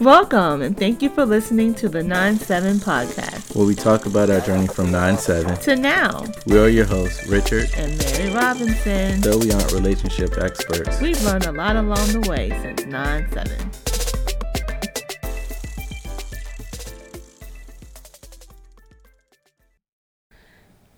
[0.00, 3.56] Welcome and thank you for listening to the 9 7 podcast.
[3.56, 6.26] Where we talk about our journey from 9 7 to now.
[6.46, 9.22] We are your hosts, Richard and Mary Robinson.
[9.22, 13.70] Though we aren't relationship experts, we've learned a lot along the way since 9 7.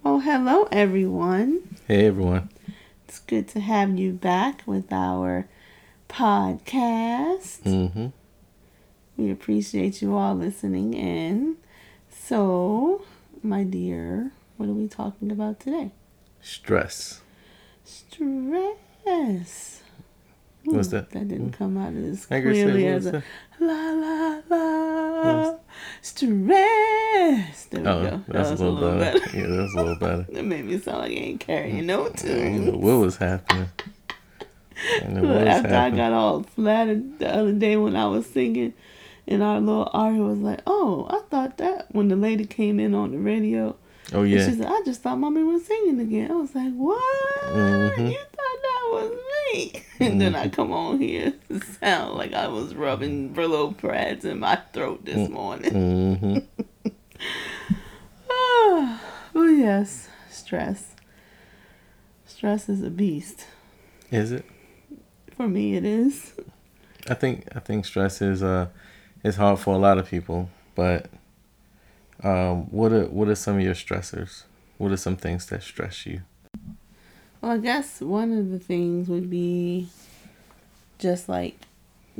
[0.04, 1.76] Oh, hello, everyone.
[1.86, 2.50] Hey, everyone.
[3.06, 5.46] It's good to have you back with our
[6.08, 7.60] podcast.
[7.62, 8.08] Mm-hmm.
[9.18, 11.56] We appreciate you all listening in.
[12.08, 13.02] So,
[13.42, 15.90] my dear, what are we talking about today?
[16.40, 17.20] Stress.
[17.84, 19.82] Stress.
[20.68, 21.10] Ooh, What's that?
[21.10, 23.24] That didn't come out as clearly as a
[23.58, 25.54] la la la
[26.00, 27.64] stress.
[27.64, 28.24] There we oh, go.
[28.28, 29.18] That's that a little, a little better.
[29.18, 29.36] better.
[29.36, 30.26] Yeah, that's a little better.
[30.32, 31.86] that made me sound like I ain't carrying mm.
[31.86, 32.70] no tunes.
[32.70, 33.68] What was happening?
[35.02, 38.74] After I got all flattered the other day when I was singing,
[39.28, 42.94] and our little Ari was like, "Oh, I thought that when the lady came in
[42.94, 43.76] on the radio."
[44.12, 44.46] Oh yeah.
[44.46, 47.44] she said, "I just thought mommy was singing again." I was like, "What?
[47.44, 48.06] Mm-hmm.
[48.06, 49.12] You thought that was
[49.52, 50.18] me?" And mm-hmm.
[50.18, 50.54] then I mm-hmm.
[50.54, 51.34] come on here
[51.80, 55.32] sound like I was rubbing Brillo pads in my throat this mm-hmm.
[55.32, 55.72] morning.
[55.72, 56.90] Mm-hmm.
[58.30, 59.00] oh,
[59.34, 60.94] oh yes, stress.
[62.26, 63.46] Stress is a beast.
[64.10, 64.44] Is it?
[65.36, 66.32] For me, it is.
[67.08, 68.68] I think I think stress is uh
[69.22, 71.06] is hard for a lot of people, but
[72.22, 74.44] um, what are what are some of your stressors?
[74.76, 76.22] What are some things that stress you?
[77.40, 79.88] Well, I guess one of the things would be
[80.98, 81.56] just like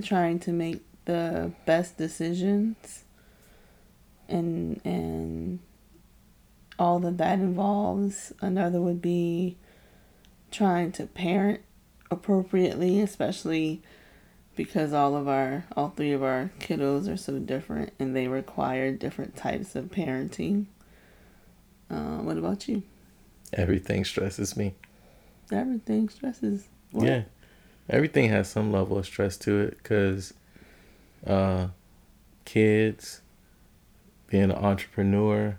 [0.03, 3.05] trying to make the best decisions
[4.29, 5.59] and and
[6.79, 8.33] all that that involves.
[8.41, 9.57] Another would be
[10.51, 11.61] trying to parent
[12.11, 13.83] appropriately, especially
[14.59, 18.91] because all of our all three of our kiddos are so different and they require
[18.91, 20.67] different types of parenting.
[21.89, 22.83] Uh, what about you?
[23.53, 24.75] Everything stresses me.
[25.53, 26.67] Everything stresses.
[26.91, 27.07] What?
[27.07, 27.23] Yeah,
[27.89, 30.35] everything has some level of stress to it because
[31.25, 31.69] uh,
[32.45, 33.23] kids,
[34.27, 35.59] being an entrepreneur,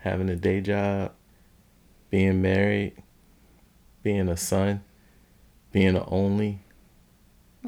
[0.00, 1.12] having a day job,
[2.10, 2.94] being married,
[4.02, 4.82] being a son
[5.72, 6.60] being an only.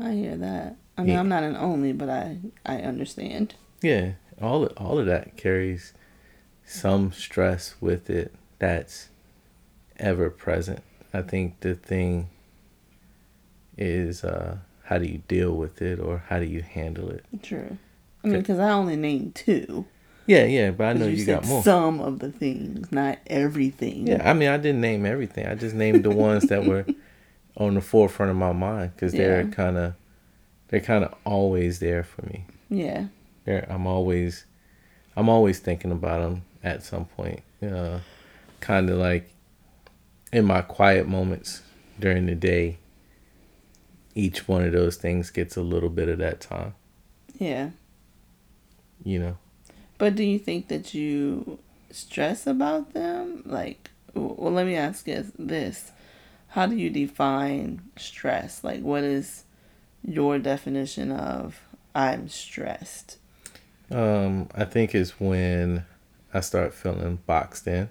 [0.01, 0.77] I hear that.
[0.97, 1.21] I mean, yeah.
[1.21, 3.55] I'm not an only, but I I understand.
[3.81, 5.93] Yeah, all of, all of that carries
[6.65, 9.09] some stress with it that's
[9.99, 10.83] ever present.
[11.13, 12.29] I think the thing
[13.77, 17.25] is uh, how do you deal with it or how do you handle it?
[17.43, 17.79] True.
[18.25, 19.87] I mean, because I only named two.
[20.27, 21.63] Yeah, yeah, but I know you, you got more.
[21.63, 24.07] Some of the things, not everything.
[24.07, 25.47] Yeah, I mean, I didn't name everything.
[25.47, 26.87] I just named the ones that were
[27.67, 29.95] on the forefront of my mind because they're kind of
[30.69, 32.47] they're kind of always there for me.
[32.71, 33.07] Yeah.
[33.45, 34.47] They're, I'm always
[35.17, 37.43] I'm always thinking about them at some point.
[37.63, 38.01] Uh,
[38.61, 39.31] kind of like
[40.33, 41.63] in my quiet moments
[41.99, 42.79] during the day.
[44.15, 46.75] Each one of those things gets a little bit of that time.
[47.39, 47.71] Yeah.
[49.03, 49.39] You know.
[49.99, 51.59] But do you think that you
[51.91, 53.43] stress about them?
[53.47, 55.93] Like, well, let me ask you this
[56.53, 58.63] how do you define stress?
[58.63, 59.45] Like, what is
[60.05, 61.63] your definition of
[61.95, 63.17] I'm stressed?
[63.91, 65.87] Um, I think it's when
[66.35, 67.89] I start feeling boxed in.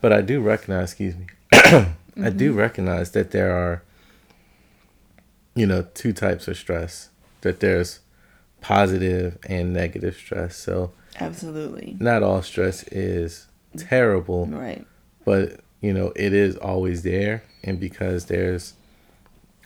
[0.00, 2.24] But I do recognize, excuse me, mm-hmm.
[2.24, 2.58] I do mm-hmm.
[2.60, 3.82] recognize that there are,
[5.56, 7.08] you know, two types of stress.
[7.40, 7.98] That there's
[8.60, 10.56] positive and negative stress.
[10.56, 14.46] So absolutely, not all stress is terrible.
[14.46, 14.86] Right.
[15.24, 17.44] But you know, it is always there.
[17.62, 18.74] And because there's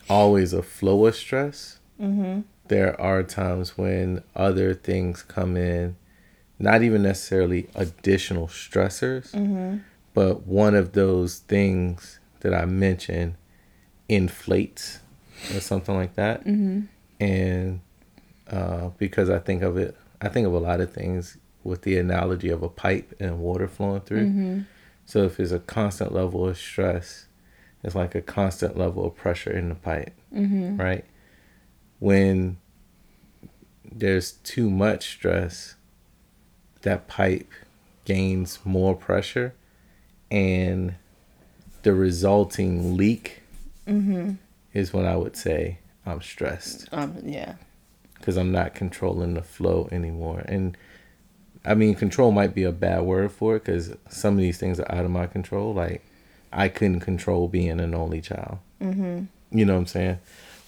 [0.08, 2.40] always a flow of stress, mm-hmm.
[2.68, 5.96] there are times when other things come in,
[6.58, 9.78] not even necessarily additional stressors, mm-hmm.
[10.14, 13.36] but one of those things that I mentioned
[14.08, 15.00] inflates
[15.54, 16.44] or something like that.
[16.44, 16.82] Mm-hmm.
[17.20, 17.80] And
[18.50, 21.96] uh, because I think of it, I think of a lot of things with the
[21.96, 24.64] analogy of a pipe and water flowing through.
[25.06, 27.26] So if it's a constant level of stress,
[27.82, 30.76] it's like a constant level of pressure in the pipe, mm-hmm.
[30.76, 31.04] right?
[31.98, 32.58] When
[33.84, 35.74] there's too much stress,
[36.82, 37.50] that pipe
[38.04, 39.54] gains more pressure,
[40.30, 40.94] and
[41.82, 43.42] the resulting leak
[43.86, 44.34] mm-hmm.
[44.72, 46.88] is when I would say I'm stressed.
[46.92, 47.54] Um, yeah.
[48.14, 50.76] Because I'm not controlling the flow anymore, and
[51.64, 54.80] I mean, control might be a bad word for it because some of these things
[54.80, 55.72] are out of my control.
[55.72, 56.02] Like,
[56.52, 58.58] I couldn't control being an only child.
[58.80, 59.24] Mm-hmm.
[59.56, 60.18] You know what I'm saying?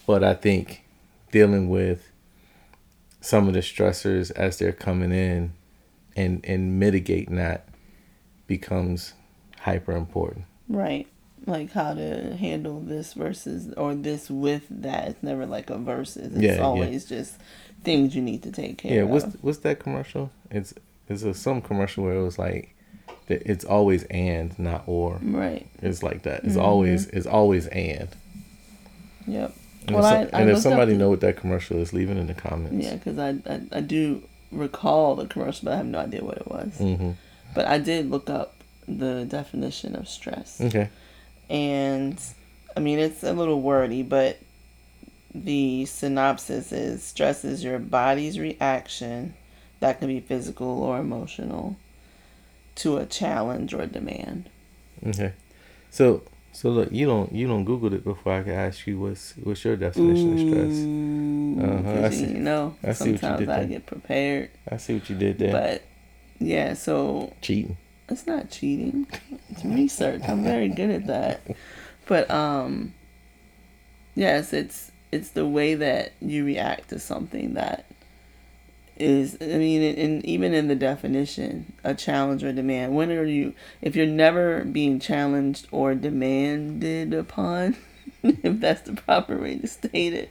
[0.07, 0.83] But I think
[1.31, 2.09] dealing with
[3.21, 5.53] some of the stressors as they're coming in
[6.15, 7.67] and and mitigating that
[8.47, 9.13] becomes
[9.59, 10.45] hyper important.
[10.69, 11.07] Right.
[11.47, 15.09] Like how to handle this versus or this with that.
[15.09, 16.33] It's never like a versus.
[16.33, 16.61] It's Yeah, yeah.
[16.61, 17.35] always just
[17.83, 19.07] things you need to take care Yeah, of.
[19.07, 20.31] Yeah, what's what's that commercial?
[20.49, 20.73] It's
[21.09, 22.73] it's a, some commercial where it was like
[23.27, 25.19] that it's always and not or.
[25.23, 25.67] right.
[25.81, 26.43] It's like that.
[26.43, 26.61] It's Mm-hmm.
[26.65, 28.09] always it's always and.
[29.27, 29.55] Yep.
[29.87, 32.09] And, Well, if, I- I and if somebody up- know what that commercial is, leave
[32.09, 32.85] it in the comments.
[32.85, 36.37] Yeah, because I, I I do recall the commercial, but I have no idea what
[36.37, 36.77] it was.
[36.79, 37.11] Mm-hmm.
[37.53, 38.53] But I did look up
[38.87, 40.59] the definition of stress.
[40.61, 40.89] Okay.
[41.49, 42.19] and
[42.77, 44.37] I mean it's a little wordy, but
[45.33, 49.33] the synopsis is stress is your body's reaction
[49.79, 51.75] that can be physical or emotional
[52.75, 54.49] to a challenge or demand.
[55.05, 55.33] Okay.
[55.91, 59.33] So so look, you don't you don't Googled it before I can ask you what's
[59.43, 61.85] what's your definition of stress.
[61.85, 63.65] Uh-huh, I see- you know, I see sometimes I there.
[63.67, 65.51] get prepared, I see what you did there.
[65.51, 65.83] but
[66.39, 67.77] yeah, so Cheating.
[68.09, 69.07] it's not cheating.
[69.49, 70.21] It's research.
[70.27, 71.41] I'm very good at that.
[72.07, 72.93] But um
[74.15, 77.85] yes, it's it's the way that you react to something that
[78.97, 82.95] is I mean and even in the definition, a challenge or demand.
[82.95, 87.75] When are you if you're never being challenged or demanded upon,
[88.23, 90.29] if that's the proper way to state it,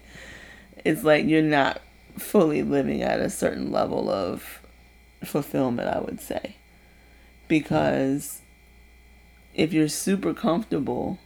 [0.85, 1.81] it's like you're not
[2.19, 4.61] fully living at a certain level of
[5.25, 6.57] fulfillment, I would say
[7.49, 8.41] because
[9.55, 11.19] if you're super comfortable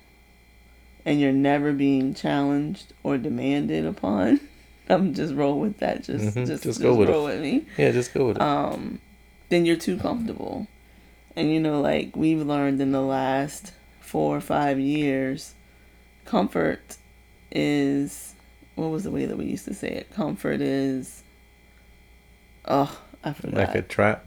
[1.05, 4.40] and you're never being challenged or demanded upon,
[4.90, 6.05] I'm just roll with that.
[6.05, 7.12] Just Mhm, just, just just, go with it.
[7.12, 7.67] roll with me.
[7.76, 8.43] Yeah, just go with it.
[8.43, 9.00] Um,
[9.49, 10.67] then you're too comfortable,
[11.37, 15.55] and you know, like we've learned in the last four or five years,
[16.25, 16.96] comfort
[17.50, 18.35] is
[18.75, 20.11] what was the way that we used to say it?
[20.14, 21.23] Comfort is.
[22.67, 23.55] Oh, I forgot.
[23.56, 24.26] like a trap.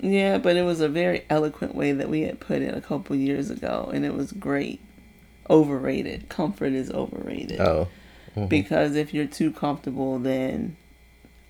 [0.00, 3.16] Yeah, but it was a very eloquent way that we had put it a couple
[3.16, 4.80] years ago, and it was great.
[5.48, 6.28] Overrated.
[6.28, 7.60] Comfort is overrated.
[7.60, 7.88] Oh.
[8.36, 8.48] Mhm.
[8.48, 10.76] Because if you're too comfortable, then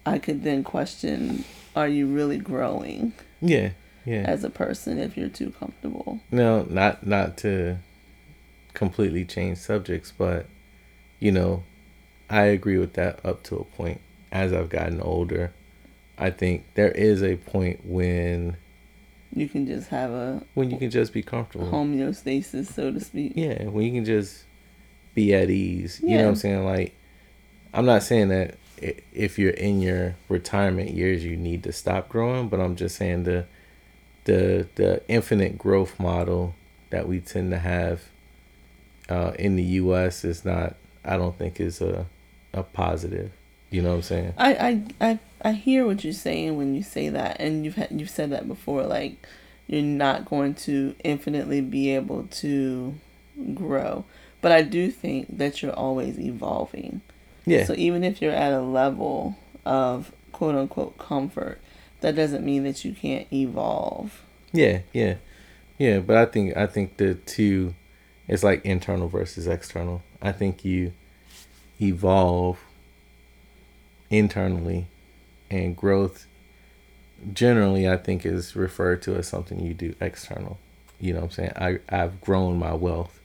[0.04, 1.44] I could then question
[1.74, 3.12] are you really growing
[3.42, 3.70] Yeah.
[4.06, 4.22] Yeah.
[4.22, 6.20] as a person if you're too comfortable?
[6.30, 7.76] No, not not to
[8.72, 10.46] completely change subjects, but
[11.20, 11.64] you know,
[12.30, 14.00] I agree with that up to a point.
[14.32, 15.52] As I've gotten older,
[16.18, 18.56] I think there is a point when
[19.34, 21.66] You can just have a when you can just be comfortable.
[21.70, 23.32] homeostasis, so to speak.
[23.36, 24.44] Yeah, when you can just
[25.16, 26.00] be at ease.
[26.00, 26.64] You know what I'm saying?
[26.64, 26.94] Like,
[27.74, 28.56] I'm not saying that
[29.12, 33.24] if you're in your retirement years you need to stop growing, but I'm just saying
[33.24, 33.46] the
[34.24, 36.54] the the infinite growth model
[36.90, 38.02] that we tend to have
[39.08, 40.24] uh, in the U.S.
[40.24, 40.76] is not.
[41.04, 42.06] I don't think is a
[42.52, 43.32] a positive.
[43.70, 44.34] You know what I'm saying?
[44.38, 47.88] I, I, I, I hear what you're saying when you say that, and you've had,
[47.90, 48.84] you've said that before.
[48.84, 49.26] Like,
[49.66, 52.94] you're not going to infinitely be able to
[53.54, 54.04] grow,
[54.46, 57.00] but I do think that you're always evolving.
[57.46, 57.64] Yeah.
[57.64, 61.60] So even if you're at a level of quote unquote comfort,
[62.00, 64.22] that doesn't mean that you can't evolve.
[64.52, 65.16] Yeah, yeah,
[65.78, 65.98] yeah.
[65.98, 67.74] But I think I think the two,
[68.28, 70.04] it's like internal versus external.
[70.22, 70.92] I think you
[71.80, 72.60] evolve
[74.10, 74.86] internally,
[75.50, 76.28] and growth
[77.32, 80.60] generally I think is referred to as something you do external.
[81.00, 81.52] You know what I'm saying?
[81.56, 83.20] I I've grown my wealth,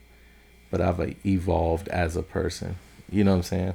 [0.72, 2.74] but I've uh, evolved as a person.
[3.08, 3.74] You know what I'm saying?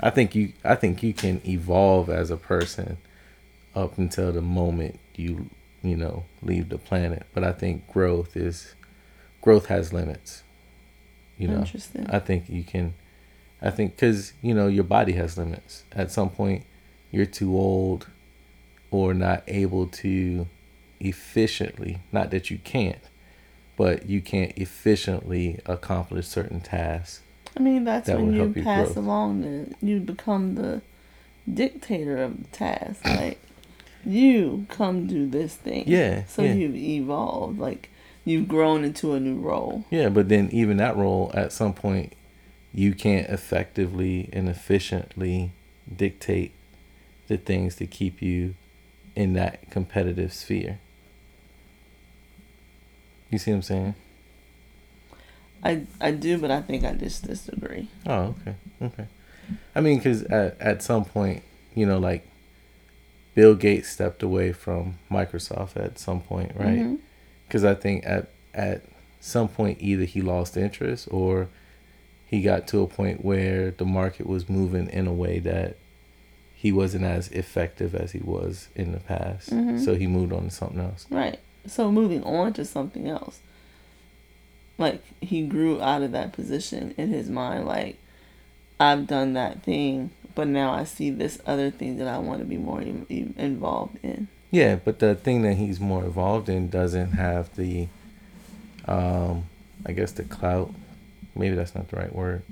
[0.00, 2.96] I think you I think you can evolve as a person
[3.74, 5.48] up until the moment you
[5.82, 8.74] you know leave the planet but i think growth is
[9.40, 10.42] growth has limits
[11.38, 12.06] you know Interesting.
[12.10, 12.94] i think you can
[13.62, 16.64] i think because you know your body has limits at some point
[17.10, 18.08] you're too old
[18.90, 20.46] or not able to
[20.98, 23.08] efficiently not that you can't
[23.80, 27.22] but you can't efficiently accomplish certain tasks
[27.56, 29.02] I mean, that's That when you you pass grow.
[29.02, 30.82] along the, you become the
[31.52, 33.04] dictator of the task.
[33.04, 33.40] Like,
[34.04, 35.84] you come do this thing.
[35.86, 36.52] Yeah, So yeah.
[36.52, 37.58] you've evolved.
[37.58, 37.90] Like,
[38.24, 39.84] you've grown into a new role.
[39.90, 42.12] Yeah, but then even that role, at some point,
[42.72, 45.52] you can't effectively and efficiently
[45.94, 46.52] dictate
[47.26, 48.54] the things to keep you
[49.16, 50.78] in that competitive sphere.
[53.30, 53.94] You see what I'm saying?
[55.62, 57.88] I, I do, but I think I just disagree.
[58.06, 59.06] Oh, okay, okay.
[59.74, 61.42] I mean, because at at some point,
[61.74, 62.26] you know, like
[63.34, 66.98] Bill Gates stepped away from Microsoft at some point, right?
[67.46, 68.82] Because I think at at
[69.20, 71.48] some point either he lost interest or
[72.26, 75.76] he got to a point where the market was moving in a way that
[76.54, 79.50] he wasn't as effective as he was in the past.
[79.50, 79.78] Mm-hmm.
[79.78, 81.06] So he moved on to something else.
[81.10, 81.40] Right.
[81.66, 83.40] So moving on to something else.
[84.78, 87.96] Like he grew out of that position in his mind like
[88.78, 92.46] I've done that thing, but now I see this other thing that I want to
[92.46, 94.28] be more in- in- involved in.
[94.50, 97.88] Yeah, but the thing that he's more involved in doesn't have the,
[98.86, 99.44] um,
[99.86, 100.72] I guess the clout.
[101.36, 102.42] Maybe that's not the right word.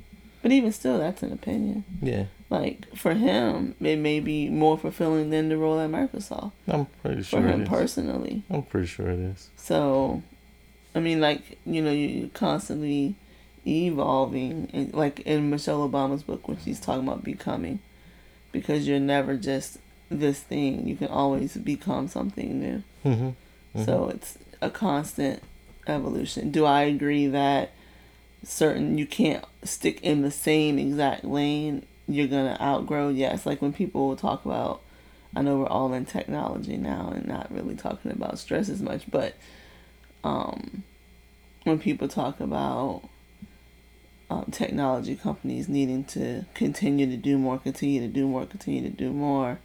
[0.43, 1.85] But even still, that's an opinion.
[2.03, 6.87] Yeah, Like for him, it may be more fulfilling than the role at Microsoft I'm
[7.03, 7.69] pretty sure it him is.
[7.69, 8.43] personally.
[8.51, 9.51] I'm pretty sure it is.
[9.57, 10.23] So,
[10.95, 13.17] I mean, like you know, you- you're constantly
[13.67, 17.81] evolving, and like in Michelle Obama's book when she's talking about becoming,
[18.53, 19.79] because you're never just
[20.11, 20.89] this thing.
[20.89, 22.83] You can always become something new.
[23.05, 23.85] Mm-hmm.
[23.85, 25.43] So it's a constant
[25.87, 26.51] evolution.
[26.51, 27.73] Do I agree that
[28.43, 31.85] certain you can't stick in the same exact lane?
[32.09, 33.09] You're gonna outgrow.
[33.11, 34.81] Yes, like when people talk about.
[35.37, 39.11] I know we're all in technology now and not really talking about stress as much,
[39.11, 39.35] but
[40.25, 40.85] um,
[41.65, 43.03] when people talk about
[44.31, 48.89] um, technology companies needing to continue to do more, continue to do more, continue to
[48.89, 49.59] do more,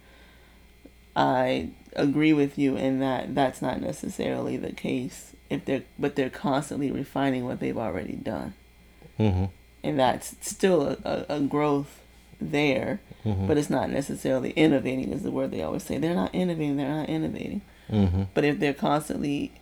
[1.16, 6.30] I agree with you in that that's not necessarily the case if they're but they're
[6.30, 8.54] constantly refining what they've already done
[9.18, 9.44] Mm-hmm.
[9.84, 12.00] and that's still a, a, a growth
[12.50, 13.46] there Mhm.
[13.48, 16.88] but it's not necessarily innovating is the word they always say they're not innovating they're
[16.88, 17.60] not innovating
[17.90, 18.22] Mm-hmm.
[18.34, 19.52] but if they're constantly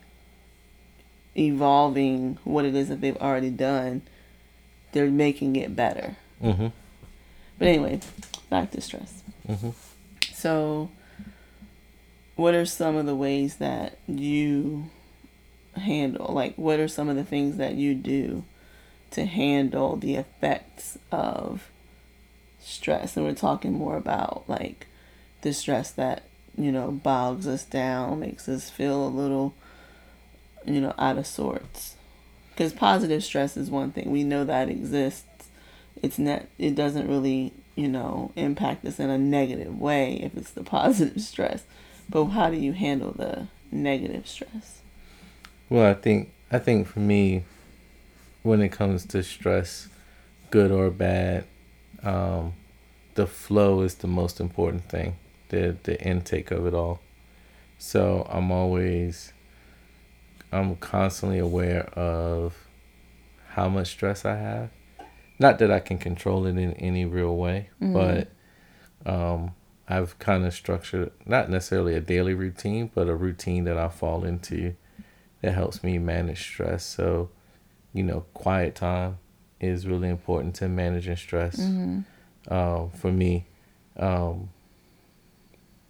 [1.36, 4.02] evolving what it is that they've already done
[4.92, 6.66] they're making it better Mm-hmm.
[7.58, 8.00] but anyway
[8.50, 9.70] back to stress Mm-hmm.
[10.34, 10.88] So,
[12.36, 14.86] what are some of the ways that you
[15.74, 18.44] handle, like, what are some of the things that you do
[19.12, 21.70] to handle the effects of
[22.62, 23.16] stress?
[23.16, 24.86] And we're talking more about, like,
[25.42, 26.24] the stress that,
[26.56, 29.54] you know, bogs us down, makes us feel a little,
[30.64, 31.96] you know, out of sorts.
[32.50, 35.26] Because positive stress is one thing, we know that exists.
[36.02, 40.50] It's not, it doesn't really you know, impact us in a negative way if it's
[40.50, 41.64] the positive stress.
[42.08, 44.80] But how do you handle the negative stress?
[45.70, 47.44] Well, I think I think for me,
[48.42, 49.88] when it comes to stress,
[50.50, 51.44] good or bad,
[52.02, 52.54] um,
[53.14, 55.16] the flow is the most important thing.
[55.48, 57.00] The the intake of it all.
[57.78, 59.32] So I'm always,
[60.52, 62.56] I'm constantly aware of
[63.48, 64.70] how much stress I have.
[65.38, 68.28] Not that I can control it in any real way, but
[69.04, 69.54] um,
[69.88, 74.24] I've kind of structured not necessarily a daily routine, but a routine that I fall
[74.24, 74.76] into
[75.40, 76.84] that helps me manage stress.
[76.84, 77.30] So,
[77.92, 79.18] you know, quiet time
[79.62, 81.58] is really important to managing stress.
[82.48, 83.46] Um, for me,
[83.96, 84.50] um,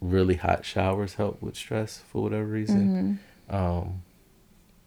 [0.01, 3.19] really hot showers help with stress for whatever reason.
[3.49, 4.03] Um,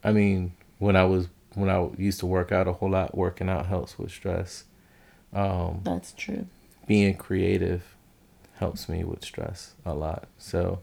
[0.04, 3.48] I mean, when I was when I used to work out a whole lot, working
[3.48, 4.64] out helps with stress.
[5.32, 6.46] Um, That's true.
[6.86, 7.96] being creative
[8.58, 10.28] helps me with stress a lot.
[10.38, 10.80] So,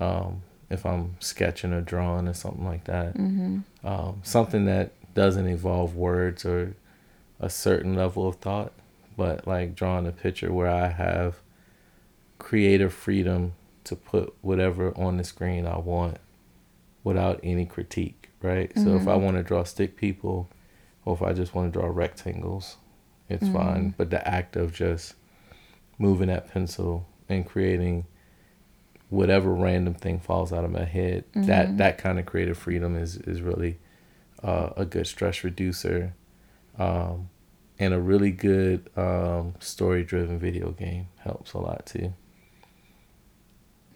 [0.00, 3.58] um, if I'm sketching or drawing or something like that, Mm-hmm.
[3.86, 6.74] um, something that doesn't involve words or
[7.40, 8.72] a certain level of thought,
[9.16, 11.36] but like drawing a picture where I have
[12.38, 16.18] creative freedom to put whatever on the screen I want
[17.04, 18.72] without any critique, right?
[18.74, 19.24] So if I mm-hmm.
[19.24, 20.48] want to draw stick people
[21.04, 22.76] or if I just want to draw rectangles,
[23.28, 23.76] it's fine.
[23.76, 23.88] Mm-hmm.
[23.96, 25.14] But the act of just
[25.98, 28.06] moving that pencil and creating
[29.08, 31.76] whatever random thing falls out of my head, that mm-hmm.
[31.76, 33.78] that kind of creative freedom is is really
[34.42, 36.14] uh, a good stress reducer,
[36.78, 37.28] um,
[37.78, 42.12] and a really good um, story driven video game helps a lot too.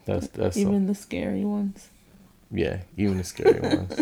[0.05, 1.89] That's that's Even the scary ones.
[2.51, 3.99] yeah, even the scary ones.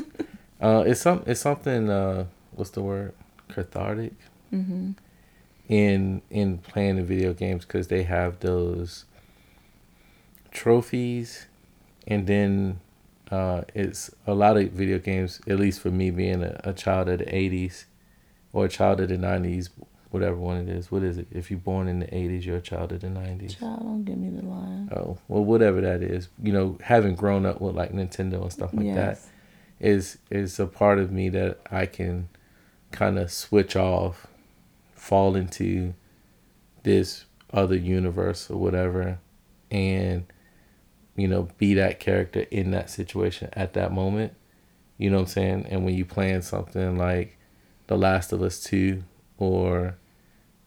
[0.61, 1.89] Uh, it's some it's something.
[1.89, 3.13] Uh, what's the word?
[3.49, 4.13] Cathartic.
[4.53, 4.91] Mm-hmm.
[5.67, 9.05] In in playing the video games because they have those
[10.51, 11.45] trophies,
[12.07, 12.79] and then
[13.29, 15.41] uh, it's a lot of video games.
[15.47, 17.85] At least for me, being a, a child of the '80s
[18.53, 19.69] or a child of the '90s,
[20.09, 20.91] whatever one it is.
[20.91, 21.27] What is it?
[21.31, 23.59] If you're born in the '80s, you're a child of the '90s.
[23.59, 24.89] Child, don't give me the line.
[24.95, 26.29] Oh well, whatever that is.
[26.41, 29.29] You know, having grown up with like Nintendo and stuff like that yes.
[29.79, 32.29] is is a part of me that I can
[32.91, 34.27] kind of switch off,
[34.93, 35.93] fall into
[36.83, 39.19] this other universe or whatever,
[39.69, 40.25] and
[41.15, 44.33] you know be that character in that situation at that moment.
[44.97, 45.67] You know what I'm saying?
[45.69, 47.38] And when you playing something like
[47.89, 49.03] The Last of Us Two
[49.37, 49.97] or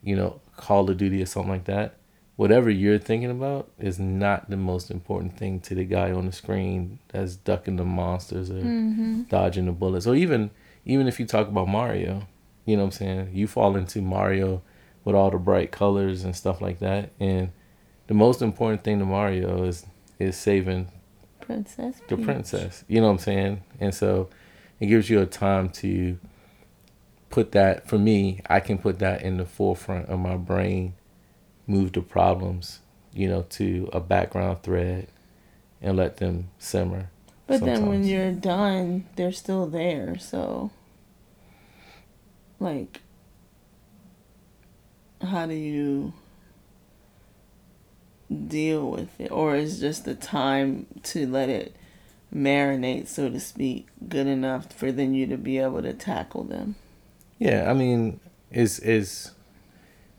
[0.03, 1.97] you know Call of Duty or something like that,
[2.37, 6.33] whatever you're thinking about is not the most important thing to the guy on the
[6.33, 9.23] screen that's ducking the monsters or Mm-hmm.
[9.31, 10.07] dodging the bullets.
[10.07, 10.51] Or even
[10.85, 12.27] even if you talk about Mario,
[12.67, 13.31] you know what I'm saying?
[13.33, 14.61] You fall into Mario
[15.05, 17.11] with all the bright colors and stuff like that.
[17.21, 17.51] And
[18.09, 19.87] the most important thing to Mario is
[20.19, 20.89] is saving
[21.41, 22.01] Princess.
[22.09, 22.85] the princess.
[22.89, 23.63] You know what I'm saying?
[23.81, 24.29] And so
[24.81, 26.19] it gives you a time to
[27.33, 30.95] put that for me, I can put that in the forefront of my brain,
[31.67, 32.81] move the problems,
[33.13, 35.09] you know, to a background thread
[35.81, 37.11] and let them simmer.
[37.47, 40.17] But then when you're done, they're still there.
[40.19, 40.71] So,
[42.61, 43.01] like,
[45.21, 46.13] how do you
[48.31, 49.31] deal with it?
[49.33, 51.75] Or is just the time to let it
[52.35, 56.77] marinate, so to speak, good enough for then you to be able to tackle them?
[57.43, 58.21] Yeah, I mean,
[58.53, 59.33] is is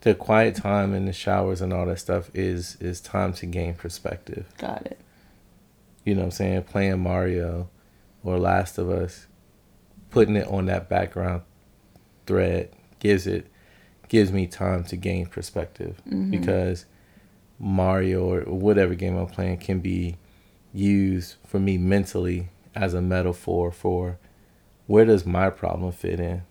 [0.02, 3.76] the quiet time and the showers and all that stuff is is time to gain
[3.76, 4.46] perspective.
[4.58, 5.00] Got it.
[6.04, 6.64] You know what I'm saying?
[6.64, 7.70] Playing Mario
[8.26, 9.28] or Last of Us,
[10.10, 11.44] putting it on that background
[12.26, 13.48] thread gives it
[14.10, 16.30] gives me time to gain perspective mm-hmm.
[16.30, 16.86] because
[17.58, 20.18] Mario or whatever game I'm playing can be
[20.74, 24.18] used for me mentally as a metaphor for
[24.88, 26.42] where does my problem fit in?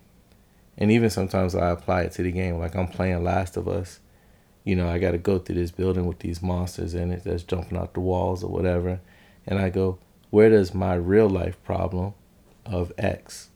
[0.78, 2.58] And even sometimes I apply it to the game.
[2.58, 4.00] Like I'm playing Last of Us.
[4.64, 7.42] You know, I got to go through this building with these monsters in it that's
[7.42, 9.00] jumping out the walls or whatever.
[9.46, 9.98] And I go,
[10.30, 12.14] where does my real life problem
[12.64, 13.50] of X,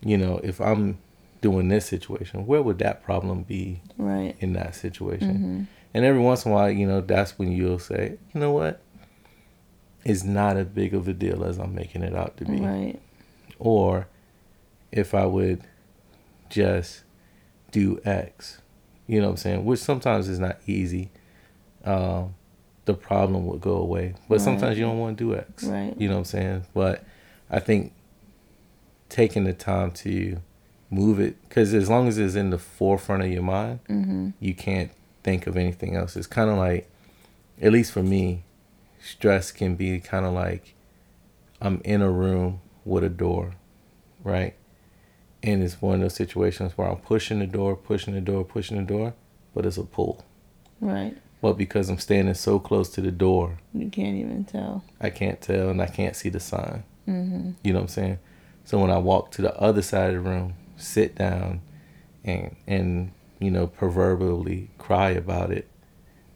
[0.00, 0.98] you know, if I'm
[1.40, 4.36] doing this situation, where would that problem be Right.
[4.38, 5.34] in that situation?
[5.34, 5.62] Mm-hmm.
[5.94, 8.80] And every once in a while, you know, that's when you'll say, you know what?
[10.04, 13.00] It's not as big of a deal as I'm making it out to be Right.
[13.58, 14.06] or
[14.92, 15.62] if I would
[16.50, 17.02] just
[17.72, 18.58] do X,
[19.06, 19.64] you know what I'm saying?
[19.64, 21.10] Which sometimes is not easy.
[21.84, 22.34] Um,
[22.84, 24.44] the problem would go away, but Right.
[24.44, 25.64] sometimes you don't want to do X.
[25.64, 25.94] Right.
[25.98, 26.62] You know what I'm saying?
[26.74, 27.04] But
[27.50, 27.92] I think
[29.08, 30.38] taking the time to
[30.90, 34.30] move it, because as long as it's in the forefront of your mind, Mm-hmm.
[34.40, 34.90] you can't
[35.22, 36.16] think of anything else.
[36.16, 36.90] It's kind of like,
[37.60, 38.44] at least for me,
[39.02, 40.74] stress can be kind of like
[41.60, 43.54] I'm in a room with a door,
[44.22, 44.54] right?
[45.44, 48.78] And it's one of those situations where I'm pushing the door, pushing the door, pushing
[48.78, 49.12] the door,
[49.54, 50.24] but it's a pull.
[50.80, 51.14] Right.
[51.42, 54.82] But because I'm standing so close to the door, You can't even tell.
[55.02, 56.84] I can't tell and I can't see the sign.
[57.06, 57.50] Mm-hmm.
[57.62, 58.18] You know what I'm saying?
[58.64, 61.60] So when I walk to the other side of the room, sit down,
[62.24, 65.68] and and you know proverbially cry about it,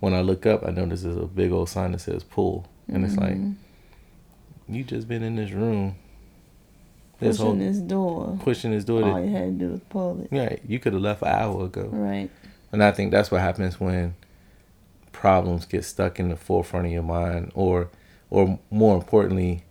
[0.01, 3.07] when I look up, I notice there's a big old sign that says "pull," and
[3.07, 3.39] it's like
[4.69, 5.97] you just been in this room,
[7.21, 8.39] this Pushing whole this door.
[8.43, 9.03] pushing this door.
[9.03, 10.29] All That, you had to do was pull it.
[10.31, 11.89] yeah, you could have left an hour ago.
[11.93, 12.31] Right.
[12.73, 14.15] And I think that's what happens when
[15.13, 17.91] problems get stuck in the forefront of your mind or
[18.31, 19.65] or more importantly,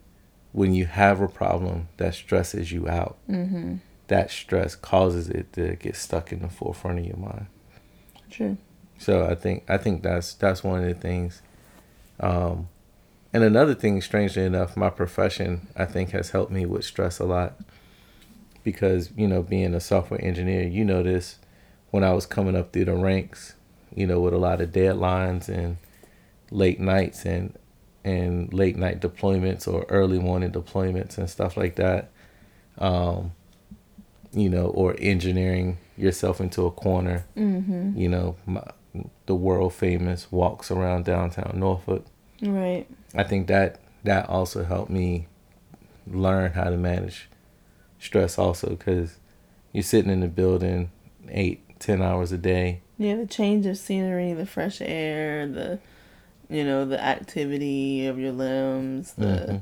[0.51, 3.17] when you have a problem that stresses you out.
[3.29, 3.75] Mm-hmm.
[4.07, 7.45] That stress causes it to get stuck in the forefront of your mind.
[8.31, 8.57] True.
[8.97, 11.41] So I think I think that's that's one of the things.
[12.19, 12.67] Um,
[13.37, 17.23] and another thing, strangely enough, my profession I think has helped me with stress a
[17.23, 17.53] lot.
[18.63, 21.37] Because you know, being a software engineer, you know this.
[21.91, 23.53] When I was coming up through the ranks,
[23.93, 25.77] you know, with a lot of deadlines and
[26.49, 27.55] late nights and
[28.03, 32.09] and late night deployments or early morning deployments and stuff like that.
[32.79, 33.33] Um,
[34.33, 37.97] you know, or engineering yourself into a corner Mm-hmm.
[37.99, 38.63] you know, my,
[39.27, 42.03] the world famous walks around downtown Norfolk.
[42.41, 42.87] Right.
[43.15, 45.27] I think that that also helped me
[46.05, 47.29] learn how to manage
[47.99, 49.17] stress also because
[49.73, 50.91] you're sitting in the building
[51.29, 52.81] eight, ten hours a day.
[52.97, 55.79] Yeah, the change of scenery, the fresh air, the
[56.49, 59.61] you know, the activity of your limbs, the Mhm.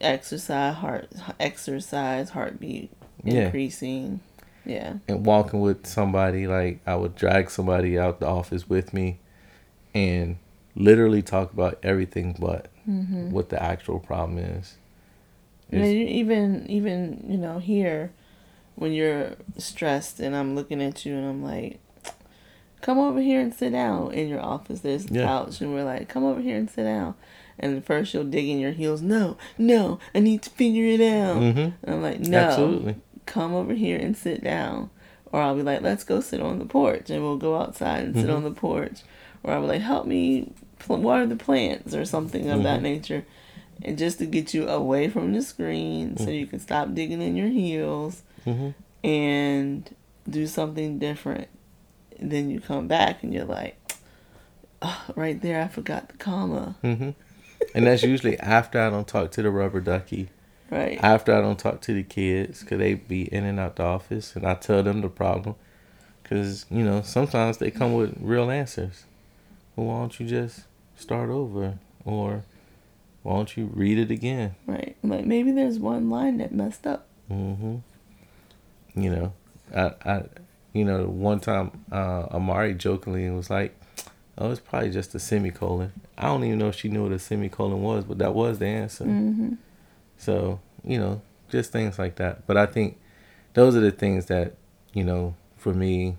[0.00, 1.08] exercise heart
[1.40, 2.90] exercise heartbeat
[3.24, 3.46] Yeah.
[3.46, 4.20] increasing.
[4.64, 4.94] Yeah.
[5.08, 9.18] And walking with somebody, like I would drag somebody out the office with me
[9.94, 10.36] and
[10.76, 13.30] literally talk about everything but Mm-hmm.
[13.30, 14.76] what the actual problem is.
[15.70, 18.12] It's- even even you know here,
[18.74, 21.78] when you're stressed and I'm looking at you and I'm like,
[22.82, 24.80] come over here and sit down in your office.
[24.80, 25.24] There's a Yeah.
[25.26, 27.14] couch and we're like, come over here and sit down.
[27.58, 29.00] And first you'll dig in your heels.
[29.00, 31.38] No, no, I need to figure it out.
[31.40, 31.72] Mhm.
[31.82, 32.96] And I'm like, no, Absolutely.
[33.24, 34.90] come over here and sit down.
[35.32, 38.14] Or I'll be like, let's go sit on the porch and we'll go outside and
[38.14, 38.36] sit Mhm.
[38.36, 39.00] on the porch.
[39.42, 40.52] Or I'll be like, help me
[40.86, 42.82] pl- water the plants or something of that Mhm.
[42.82, 43.24] nature.
[43.82, 47.34] And just to get you away from the screen so you can stop digging in
[47.36, 48.70] your heels hmm
[49.02, 49.94] and
[50.28, 51.48] do something different.
[52.18, 53.76] Then you come back and you're like,
[54.80, 56.76] oh, right there, I forgot the comma.
[56.82, 57.10] Mm-hmm.
[57.74, 60.28] And that's usually after I don't talk to the rubber ducky.
[60.70, 60.98] Right.
[61.02, 64.34] After I don't talk to the kids, because they be in and out the office,
[64.34, 65.56] and I tell them the problem.
[66.22, 69.04] Because, you know, sometimes they come with real answers.
[69.76, 70.62] Well, why don't you just
[70.96, 71.78] start over?
[72.04, 72.44] Or
[73.22, 74.54] why don't you read it again?
[74.66, 74.96] Right.
[75.02, 77.06] Like maybe there's one line that messed up.
[77.30, 77.76] Mm-hmm.
[79.00, 79.32] You know,
[79.74, 80.22] I, I,
[80.72, 83.74] you know, one time uh, Amari jokingly was like,
[84.36, 87.18] "Oh, it's probably just a semicolon." I don't even know if she knew what a
[87.18, 89.04] semicolon was, but that was the answer.
[89.04, 89.54] Mm-hmm.
[90.18, 92.46] So you know, just things like that.
[92.46, 92.98] But I think
[93.54, 94.54] those are the things that
[94.92, 96.16] you know, for me,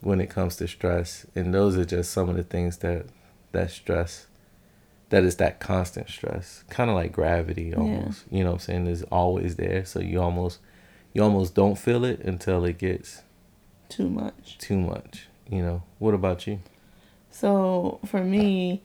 [0.00, 3.06] when it comes to stress, and those are just some of the things that
[3.54, 4.26] that stress
[5.10, 8.38] that is that constant stress kind of like gravity almost yeah.
[8.38, 9.84] you know what i'm saying is always there.
[9.84, 10.58] So you almost
[11.12, 13.22] you almost don't feel it until it gets
[13.88, 14.58] too much.
[14.58, 15.82] too much you know.
[15.98, 16.60] What about you?
[17.30, 18.82] So for me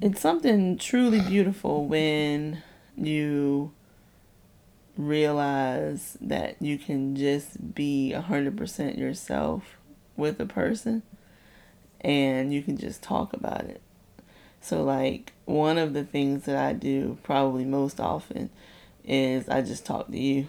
[0.00, 2.62] it's something truly beautiful when
[2.96, 3.72] you
[4.96, 9.76] realize that you can just be 100% yourself
[10.16, 11.02] with a person
[12.06, 13.82] and you can just talk about it
[14.66, 18.50] so, like, one of the things that I do probably most often
[19.04, 20.48] is I just talk to you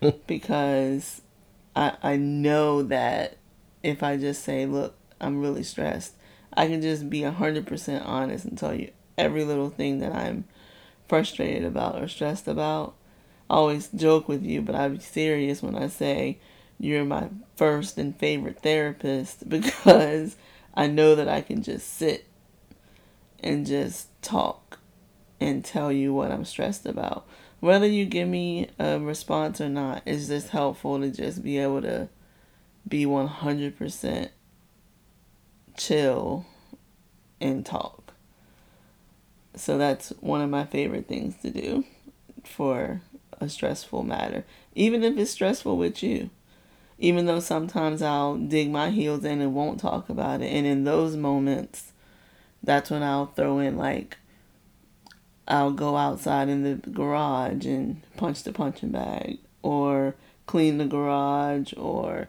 [0.26, 1.20] because
[1.76, 3.36] I, I know that
[3.82, 6.14] if I just say, look, I'm really stressed,
[6.54, 10.44] I can just be 100% honest and tell you every little thing that I'm
[11.06, 12.94] frustrated about or stressed about.
[13.50, 16.38] I always joke with you, but I'm serious when I say
[16.78, 20.36] you're my first and favorite therapist because
[20.74, 22.26] I know that I can just sit
[23.40, 24.78] and just talk
[25.40, 27.26] and tell you what I'm stressed about.
[27.60, 31.82] Whether you give me a response or not, it's just helpful to just be able
[31.82, 32.08] to
[32.88, 34.30] be 100%
[35.76, 36.46] chill
[37.40, 38.12] and talk.
[39.54, 41.84] So that's one of my favorite things to do
[42.44, 43.02] for
[43.40, 46.30] a stressful matter, even if it's stressful with you.
[47.00, 50.52] Even though sometimes I'll dig my heels in and won't talk about it.
[50.52, 51.92] And in those moments,
[52.62, 54.18] that's when I'll throw in like
[55.48, 60.14] I'll go outside in the garage and punch the punching bag or
[60.46, 62.28] clean the garage or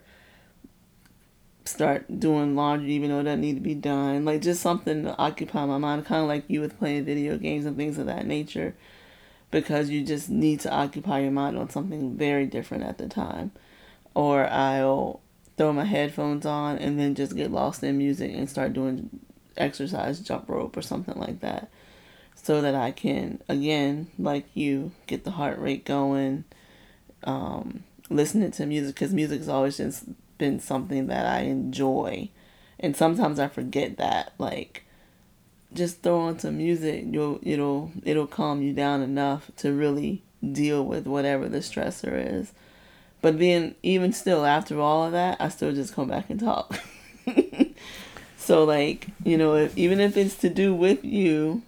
[1.66, 5.66] start doing laundry even though that need to be done like just something to occupy
[5.66, 8.76] my mind kind of like you with playing video games and things of that nature
[9.52, 13.52] because you just need to occupy your mind on something very different at the time
[14.14, 15.22] or i'll
[15.58, 19.10] throw my headphones on and then just get lost in music and start doing
[19.58, 21.70] exercise, jump rope, or something like that.
[22.36, 26.46] So that I can, again, like you, get the heart rate going,
[27.24, 30.06] um, listening to music, because music has always just
[30.38, 32.30] been something that I enjoy.
[32.80, 34.34] And sometimes I forget that.
[34.40, 34.86] Like,
[35.74, 40.84] just throw on some music, you'll it'll it'll calm you down enough to really deal
[40.84, 42.52] with whatever the stressor is.
[43.22, 46.80] But then even still after all of that, I still just come back and talk.
[48.42, 51.62] So like, you know, if, even if it's to do with you,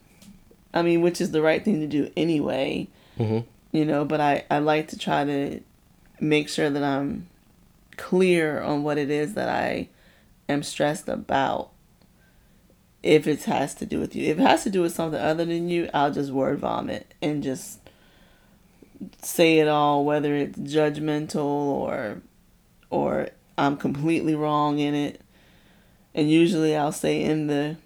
[0.73, 2.87] I mean, which is the right thing to do anyway.
[3.19, 3.47] Mm-hmm.
[3.71, 5.59] You know, but I I like to try to
[6.19, 7.27] make sure that I'm
[7.95, 9.89] clear on what it is that I
[10.49, 11.69] am stressed about.
[13.03, 15.45] If it has to do with you, if it has to do with something other
[15.45, 17.82] than you, I'll just word vomit and just
[19.21, 22.21] say it all, whether it's judgmental or
[22.89, 25.21] or I'm completely wrong in it
[26.15, 27.77] and usually I'll say in the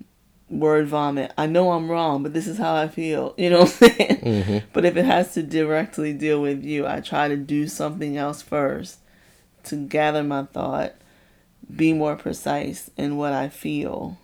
[0.49, 3.33] word vomit, I know I'm wrong, but this is how I feel.
[3.37, 4.21] You know what I'm saying?
[4.21, 4.57] Mm-hmm.
[4.73, 8.41] But if it has to directly deal with you, I try to do something else
[8.41, 8.99] first
[9.65, 10.95] to gather my thought,
[11.73, 14.17] be more precise in what I feel,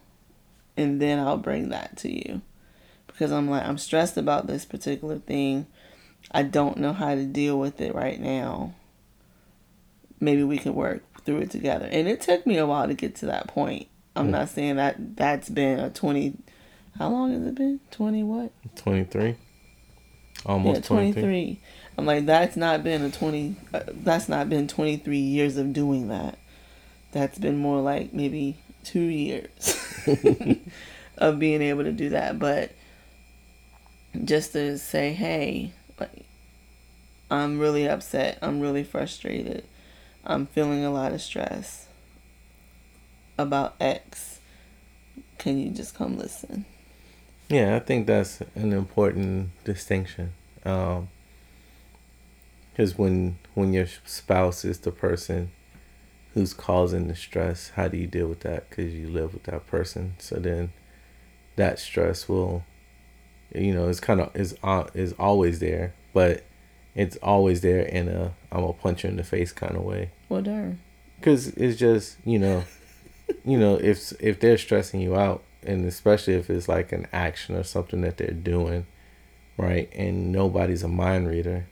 [0.77, 2.41] and then I'll bring that to you.
[3.07, 5.67] Because I'm like, I'm stressed about this particular thing.
[6.33, 8.73] I don't know how to deal with it right now.
[10.19, 11.87] Maybe we can work through it together.
[11.91, 13.87] And it took me a while to get to that point.
[14.15, 16.37] I'm not saying that that's been a 20.
[16.97, 17.79] How long has it been?
[17.91, 18.51] 20 what?
[18.75, 19.35] 23.
[20.45, 21.21] Almost yeah, 23.
[21.21, 21.61] 23.
[21.97, 23.55] I'm like, that's not been a 20.
[23.73, 26.37] Uh, that's not been 23 years of doing that.
[27.11, 29.49] That's been more like maybe two years
[31.17, 32.39] of being able to do that.
[32.39, 32.71] But
[34.25, 35.73] just to say, hey,
[37.33, 38.37] I'm really upset.
[38.43, 39.65] I'm really frustrated.
[40.23, 41.87] I'm feeling a lot of stress
[43.39, 44.39] about X.
[45.39, 46.65] Can you just come listen?
[47.49, 50.33] Yeah, I think that's an important distinction.
[50.63, 51.09] Um,
[52.71, 55.51] because when when your spouse is the person
[56.35, 58.69] who's causing the stress, how do you deal with that?
[58.69, 60.13] Because you live with that person.
[60.19, 60.71] So then
[61.55, 62.63] that stress will,
[63.53, 66.43] you know, it's kind of is uh, is always there, but
[66.95, 70.11] it's always there in a I'm gonna punch you in the face kind of way.
[70.29, 70.79] Well, darn.
[71.19, 72.63] Because it's just you know,
[73.45, 77.55] you know if if they're stressing you out, and especially if it's like an action
[77.55, 78.85] or something that they're doing,
[79.57, 81.65] right, and nobody's a mind reader,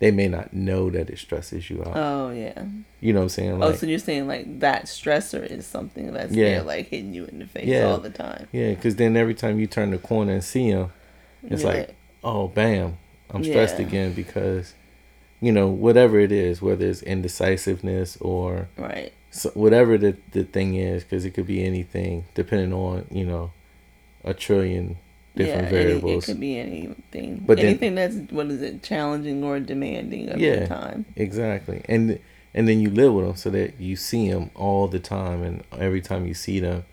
[0.00, 1.92] they may not know that it stresses you out.
[1.96, 2.64] Oh yeah.
[3.00, 3.62] You know what I'm saying?
[3.62, 6.44] oh, so you're saying like that stressor is something that's Yeah.
[6.50, 7.84] there, like hitting you in the face Yeah.
[7.84, 8.48] all the time.
[8.52, 10.90] yeah, because then every time you turn the corner and see them,
[11.44, 12.98] it's like, oh, bam,
[13.30, 13.86] I'm stressed Yeah.
[13.86, 14.74] again because,
[15.40, 19.12] you know, whatever it is, whether it's indecisiveness or right.
[19.30, 23.52] so whatever the, the thing is, because it could be anything depending on, you know,
[24.24, 24.96] a trillion
[25.36, 26.24] different yeah, variables.
[26.24, 27.42] it could be anything.
[27.46, 30.58] But then- anything that's what is it, challenging or demanding of Yeah.
[30.58, 31.04] your time.
[31.16, 32.18] Exactly, and
[32.54, 35.62] and then you live with them so that you see them all the time, and
[35.78, 36.84] every time you see them,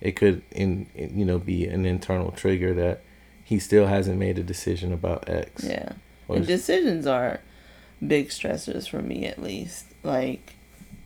[0.00, 3.02] it could in in- you know be an internal trigger that
[3.50, 5.64] he still hasn't made a decision about X.
[5.64, 5.94] Yeah.
[6.28, 7.40] Or And decisions are
[8.06, 9.86] big stressors for me at least.
[10.04, 10.54] Like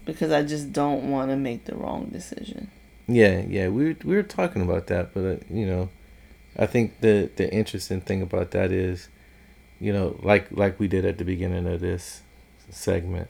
[0.05, 2.71] because I just don't want to make the wrong decision.
[3.07, 5.89] Yeah, yeah, we were, we were talking about that, but uh, you know,
[6.59, 9.09] I think the the interesting thing about that is,
[9.81, 12.21] you know, like like we did at the beginning of this
[12.69, 13.29] segment,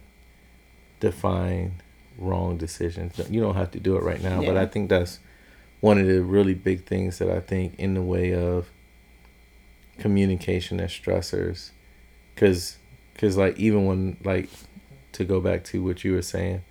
[0.98, 1.83] define
[2.18, 3.20] wrong decisions.
[3.31, 5.20] You don't have to do it right now, but I think that's
[5.81, 8.70] one of the really big things that I think in the way of
[9.98, 11.70] communication as stressors,
[12.35, 12.78] because
[13.12, 14.50] because like even when like
[15.12, 16.62] to go back to what you were saying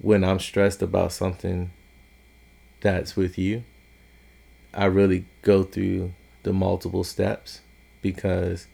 [0.00, 1.70] when I'm stressed about something
[2.80, 3.64] that's with you,
[4.72, 6.12] I really go through
[6.42, 7.60] the multiple steps
[8.02, 8.66] because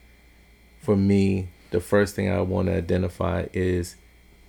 [0.81, 3.97] for me, the first thing I want to identify is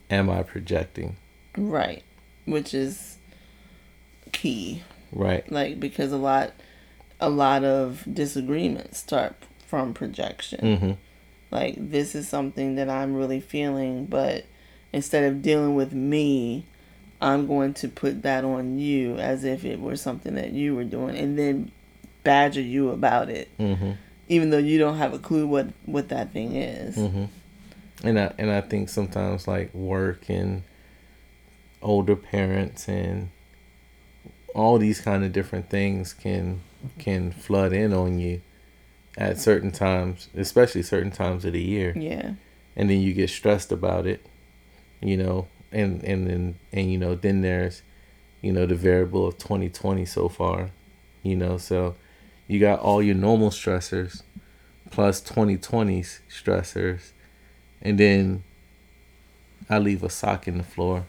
[0.09, 1.17] am I projecting?
[1.55, 2.03] Right.
[2.45, 3.17] Which is
[4.31, 4.81] key.
[5.11, 5.49] Right.
[5.51, 6.53] Like because a lot
[7.21, 10.59] a lot of disagreements start from projection.
[10.59, 10.91] Mm-hmm.
[11.51, 14.45] Like this is something that I'm really feeling, but
[14.91, 16.65] instead of dealing with me,
[17.21, 20.83] I'm going to put that on you as if it were something that you were
[20.83, 21.71] doing and then
[22.23, 23.55] badger you about it.
[23.59, 23.91] Mm-hmm.
[24.27, 26.97] Even though you don't have a clue what what that thing is.
[26.97, 27.25] Mm-hmm.
[28.03, 30.63] And I and I think sometimes like work and
[31.81, 33.29] older parents and
[34.55, 36.61] all these kind of different things can
[36.99, 38.41] can flood in on you
[39.17, 41.93] at certain times, especially certain times of the year.
[41.97, 42.33] Yeah.
[42.75, 44.25] and then you get stressed about it
[45.01, 47.81] you know and and then and you know then there's
[48.41, 50.71] you know the variable of 2020 so far
[51.23, 51.95] you know so
[52.47, 54.21] you got all your normal stressors
[54.89, 57.11] plus 2020's stressors
[57.81, 58.43] and then
[59.69, 61.05] i leave a sock in the floor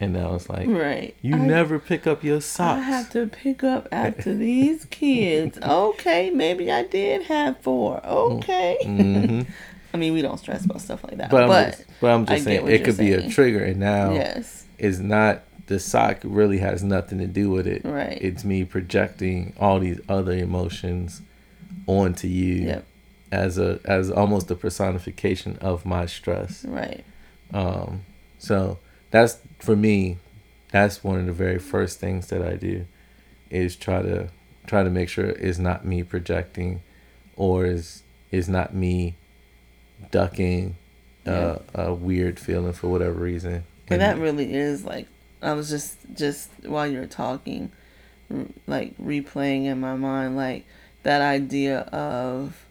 [0.00, 1.14] and I was like Right.
[1.22, 2.78] you I- never pick up your socks.
[2.80, 5.58] I have to pick up after these kids.
[5.60, 8.04] Okay, maybe I did have four.
[8.06, 8.78] Okay.
[8.84, 9.42] hmm
[9.94, 11.30] I mean, we don't stress about stuff like that.
[11.30, 14.12] but, But, I'm just, but I'm just saying it could be a trigger and now
[14.12, 14.66] yes.
[14.78, 17.84] is not the sock really has nothing to do with it.
[17.84, 18.18] Right.
[18.20, 21.22] It's me projecting all these other emotions
[21.86, 22.84] onto you Yep.
[23.32, 26.64] as a as almost a personification of my stress.
[26.66, 27.02] Right.
[27.52, 28.02] Um
[28.38, 28.78] so
[29.10, 30.18] that's for me
[30.70, 32.86] that's one of the very first things that I do
[33.50, 34.28] is try to
[34.66, 36.82] try to make sure it's not me projecting
[37.36, 39.16] or is is not me
[40.10, 40.76] ducking
[41.26, 43.64] uh, a weird feeling for whatever reason.
[43.88, 45.06] And that really is like
[45.42, 47.72] I was just just while you were talking,
[48.66, 50.66] like replaying in my mind like
[51.02, 52.66] that idea of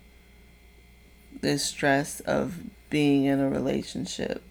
[1.42, 4.44] the stress of being in a relationship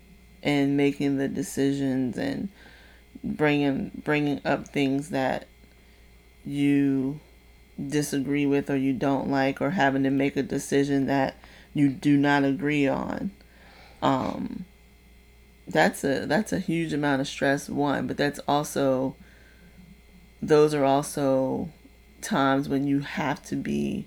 [0.46, 2.48] and making the decisions and
[3.22, 5.46] bringing bringing up things that
[6.44, 7.18] you
[7.88, 11.34] disagree with or you don't like or having to make a decision that
[11.74, 13.30] you do not agree on
[14.00, 14.64] um
[15.68, 19.14] that's a that's a huge amount of stress one but that's also
[20.40, 21.68] those are also
[22.22, 24.06] times when you have to be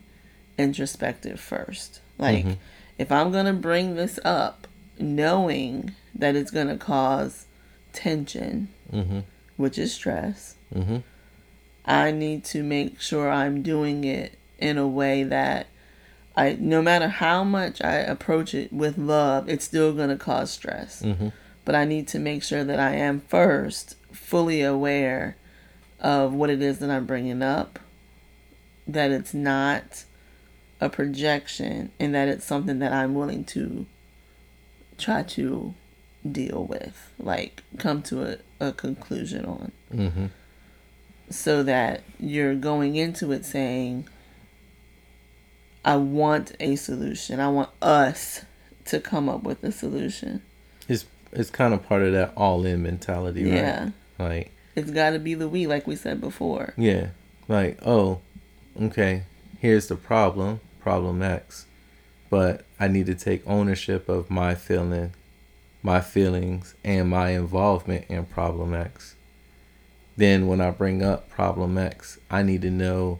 [0.57, 2.57] introspective first like Mhm.
[2.97, 7.45] if i'm going to bring this up knowing that it's going to cause
[7.93, 9.23] tension Mhm.
[9.57, 11.03] which is stress Mhm.
[11.85, 15.67] i need to make sure i'm doing it in a way that
[16.35, 20.51] i no matter how much i approach it with love it's still going to cause
[20.51, 21.31] stress Mhm.
[21.65, 25.35] but I need to make sure that I am first fully aware
[25.99, 27.77] of what it is that I'm bringing up,
[28.87, 30.03] that it's not
[30.81, 33.85] a projection, and that it's something that I'm willing to
[34.97, 35.75] try to
[36.31, 38.23] deal with, like come to
[38.59, 39.71] a, a conclusion on.
[39.93, 40.25] Mm-hmm.
[41.29, 44.07] So that you're going into it saying,
[45.85, 47.39] I want a solution.
[47.39, 48.43] I want us
[48.85, 50.41] to come up with a solution.
[50.87, 53.53] It's it's kind of part of that all in mentality, right?
[53.53, 53.89] Yeah.
[54.17, 56.73] Like It's got to be the we, like we said before.
[56.77, 57.09] yeah,
[57.47, 58.19] like oh,
[58.81, 59.23] okay,
[59.59, 61.65] here's the problem, problem X,
[62.29, 65.13] but I need to take ownership of my feeling,
[65.81, 69.15] my feelings, and my involvement in problem X.
[70.17, 73.19] Then when I bring up problem X, I need to know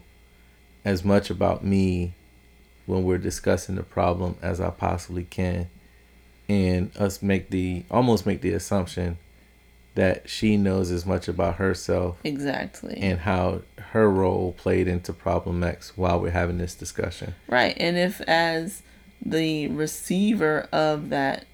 [0.84, 2.14] as much about me
[2.86, 5.68] when we're discussing the problem as I possibly can
[6.48, 9.16] and us make the almost make the assumption
[9.94, 12.96] that she knows as much about herself Exactly.
[12.98, 17.34] and how her role played into problem X while we're having this discussion.
[17.48, 17.76] Right.
[17.78, 18.82] And if, as
[19.24, 21.44] the receiver of that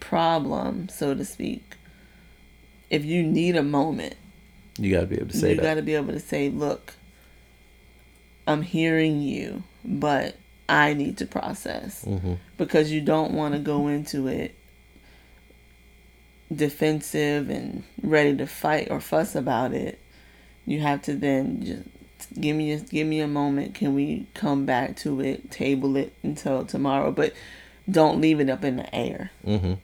[0.00, 1.62] problem, so to speak,
[2.90, 4.14] if you need a moment,
[4.78, 5.62] You got to be able to say you that.
[5.62, 6.94] got to be able to say, look,
[8.46, 10.36] I'm hearing you, but
[10.68, 12.04] I need to process.
[12.04, 14.54] hmm Because you don't want to go into it
[16.54, 19.98] defensive and ready to fight or fuss about it.
[20.66, 23.74] You have to then just give me a, give me a moment.
[23.74, 27.10] Can we come back to it, table it until tomorrow?
[27.10, 27.34] But
[27.90, 29.30] don't leave it up in the air.
[29.44, 29.74] hmm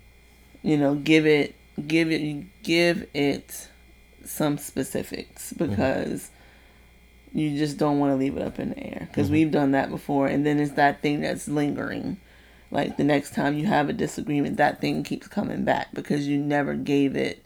[0.62, 1.54] You know, give it
[1.86, 3.68] give it give it
[4.24, 6.30] some specifics because
[7.32, 9.88] you just don't want to leave it up in the air because we've done that
[9.88, 12.18] before and then it's that thing that's lingering
[12.70, 16.36] like the next time you have a disagreement that thing keeps coming back because you
[16.38, 17.42] never gave it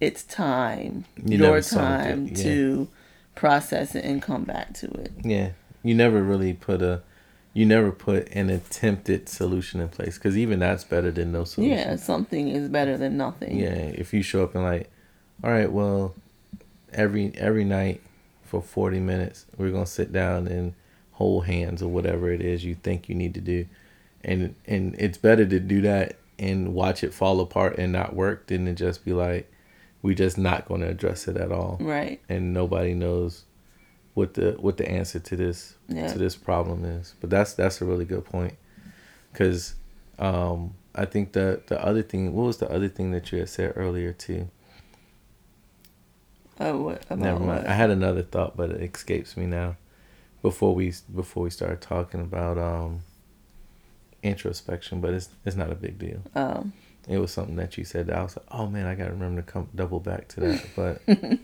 [0.00, 2.42] its time You your time yeah.
[2.42, 2.88] to
[3.34, 5.50] process it and come back to it Yeah.
[5.82, 7.02] You never really put a,
[7.54, 11.78] you never put an attempted solution in place because even that's better than no solution.
[11.78, 13.58] yeah something is better than nothing.
[13.58, 14.90] Yeah, if you show up and like,
[15.42, 16.14] all right, well,
[16.92, 18.02] every every night
[18.42, 20.74] for forty minutes, we're gonna sit down and
[21.12, 23.66] hold hands or whatever it is you think you need to do,
[24.22, 28.48] and and it's better to do that and watch it fall apart and not work
[28.48, 29.48] than to just be like,
[30.02, 32.20] we're just not gonna address it at all, right.
[32.28, 33.44] And nobody knows
[34.14, 36.12] what the what the answer to this Yeah.
[36.12, 37.14] to this problem is.
[37.20, 38.54] But that's that's a really good point,
[39.32, 39.74] because
[40.18, 43.48] um, I think the the other thing, what was the other thing that you had
[43.48, 44.48] said earlier too?
[46.60, 47.62] oh what about Never mind.
[47.64, 47.68] what?
[47.68, 49.76] I had another thought, but it escapes me now.
[50.42, 53.00] Before we before we started talking about um
[54.22, 56.20] introspection, but it's it's not a big deal.
[56.36, 56.66] oh
[57.08, 59.42] It was something that you said that I was like, oh man, I gotta remember
[59.42, 60.64] to come double back to that.
[60.76, 61.02] But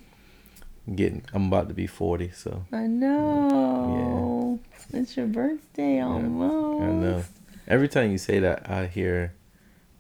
[0.95, 4.61] getting, I'm about to be forty, so I know.
[4.93, 5.01] Yeah.
[5.01, 6.83] It's your birthday almost.
[6.83, 7.25] I know.
[7.69, 9.35] Every time you say that, I hear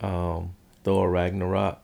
[0.00, 1.81] um, Thor Ragnarok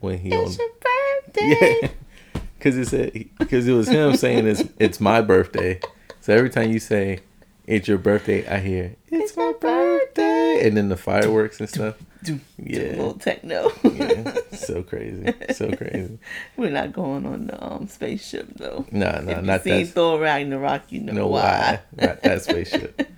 [0.00, 1.78] when he It's on your birthday.
[1.82, 5.80] yeah, because it said because it was him saying it's it's my birthday.
[6.20, 7.20] So every time you say
[7.68, 11.96] it's your birthday, I hear it's, It's my birthday, and then the fireworks and stuff.
[12.24, 12.78] Do, Yeah.
[12.80, 13.70] do a little techno.
[13.84, 16.18] Yeah, so crazy, so crazy.
[16.56, 18.84] We're not going on the um, spaceship though.
[18.90, 19.92] No, no, if not seen that.
[19.92, 21.80] Thor Ragnarok, you know, know why.
[21.94, 23.08] why not that spaceship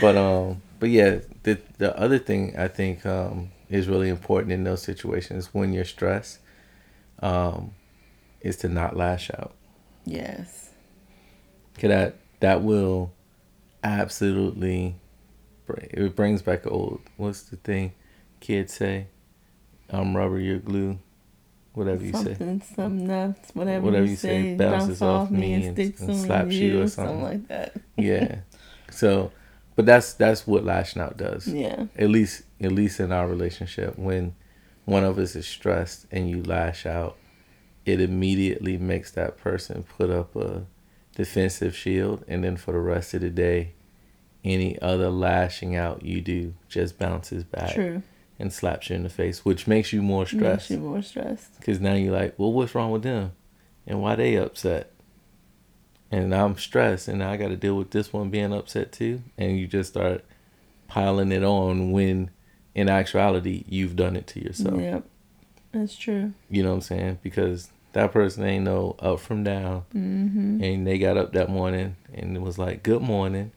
[0.00, 4.64] but um but yeah the the other thing i think um is really important in
[4.64, 6.38] those situations when you're stressed
[7.20, 7.72] um
[8.40, 9.52] is to not lash out
[10.04, 10.70] Yes.
[11.78, 13.12] Cause that that will
[13.84, 14.94] absolutely
[15.90, 17.92] it brings back old what's the thing
[18.40, 19.06] kids say
[19.90, 20.98] i'm rubber you're glue
[21.74, 25.54] whatever you say something, something else, whatever, Whatever you, you say, say bounces off me
[25.54, 27.22] and- sticks and slaps you or something.
[27.22, 27.74] like that.
[27.96, 28.40] yeah
[28.90, 29.30] so
[29.74, 31.86] but that's that's what lashing out does Yeah.
[31.96, 34.34] at least at least in our relationship when
[34.84, 37.16] one of us is stressed and you lash out
[37.86, 40.66] it immediately makes that person put up a
[41.14, 43.72] defensive shield and then for the rest of the day
[44.44, 48.02] any other lashing out you do just bounces back True.
[48.38, 50.70] and slaps you in the face which makes you more stressed.
[50.70, 51.56] Makes you more stressed.
[51.58, 53.32] because now you're like well what's wrong with them
[53.86, 54.90] and why they upset
[56.10, 59.58] and i'm stressed and i got to deal with this one being upset too and
[59.58, 60.24] you just start
[60.88, 62.30] piling it on when
[62.74, 65.04] in actuality you've done it to yourself Yep.
[65.72, 66.32] That's true.
[66.50, 70.62] you know what i'm saying because that person ain't no up from down Mm-hmm.
[70.62, 73.52] and they got up that morning and it was like good morning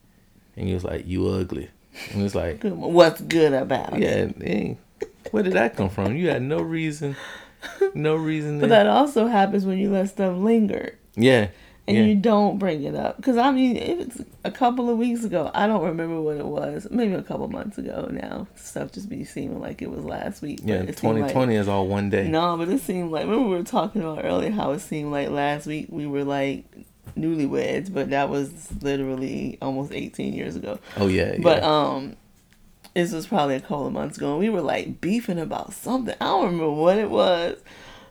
[0.55, 1.69] and he was like you ugly
[2.11, 4.35] and it's like What's good about yeah it?
[4.39, 5.07] Yeah.
[5.31, 7.15] where did that come from you had no reason
[7.93, 10.97] no reason But to, that also happens when you let stuff linger.
[11.15, 11.47] yeah
[11.87, 12.03] and Yeah.
[12.05, 13.17] you don't bring it up.
[13.17, 16.45] Because I mean, if it's a couple of weeks ago, I don't remember what it
[16.45, 16.87] was.
[16.89, 18.47] Maybe a couple months ago now.
[18.55, 20.61] Stuff just be seeming like it was last week.
[20.63, 22.27] Yeah, it seemed like- 2020 is all one day.
[22.27, 25.29] no, but it seemed like remember we were talking about earlier how it seemed like
[25.29, 26.65] last week we were like
[27.17, 28.49] newlyweds, but that was
[28.81, 30.79] literally almost eighteen years ago.
[30.97, 31.39] Oh yeah, yeah.
[31.41, 32.15] But um,
[32.93, 36.15] this was probably a couple of months ago, and we were like beefing about something.
[36.19, 37.57] I don't remember what it was,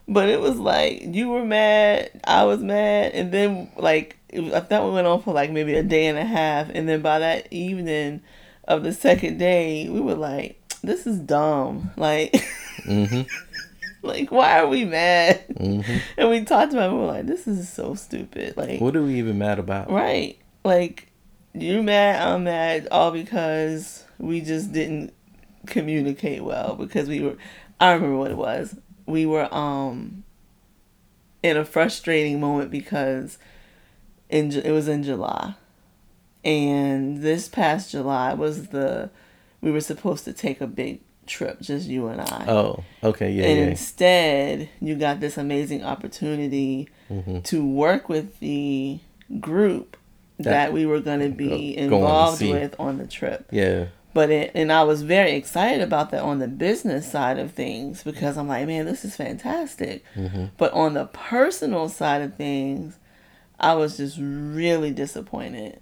[0.09, 4.52] but it was like you were mad, I was mad, and then like it was,
[4.52, 7.02] I thought we went on for like maybe a day and a half, and then
[7.02, 8.20] by that evening
[8.66, 12.34] of the second day, we were like, "This is dumb." Like.
[12.84, 13.22] hmm
[14.02, 15.42] Like, why are we mad?
[15.57, 15.80] hmm
[16.18, 18.55] And we talked about it, we were like, this is so stupid.
[18.55, 19.90] Like, What are we even mad about?
[19.90, 20.38] right.
[20.62, 21.09] Like,
[21.55, 25.14] you're mad, I'm mad, all because we just didn't
[25.66, 26.74] communicate well.
[26.74, 27.36] Because we were,
[27.80, 28.76] I remember what it was.
[29.07, 30.24] We were, um,
[31.42, 33.38] in a frustrating moment because
[34.30, 35.55] in it was in July.
[36.44, 39.11] And this past July was the,
[39.61, 43.44] we were supposed to take a big trip, just you and I Oh, okay, yeah,
[43.44, 43.66] and yeah.
[43.66, 47.40] instead you got this amazing opportunity Mm-hmm.
[47.40, 48.98] to work with the
[49.38, 49.98] group
[50.38, 53.46] that, That- we were going to be go- going to involved with on the trip
[53.50, 53.86] Yeah.
[54.14, 58.02] But it, and i was very excited about that on the business side of things
[58.02, 60.46] because i'm like man this is fantastic Mm-hmm.
[60.56, 62.98] but on the personal side of things
[63.60, 65.80] i was just really disappointed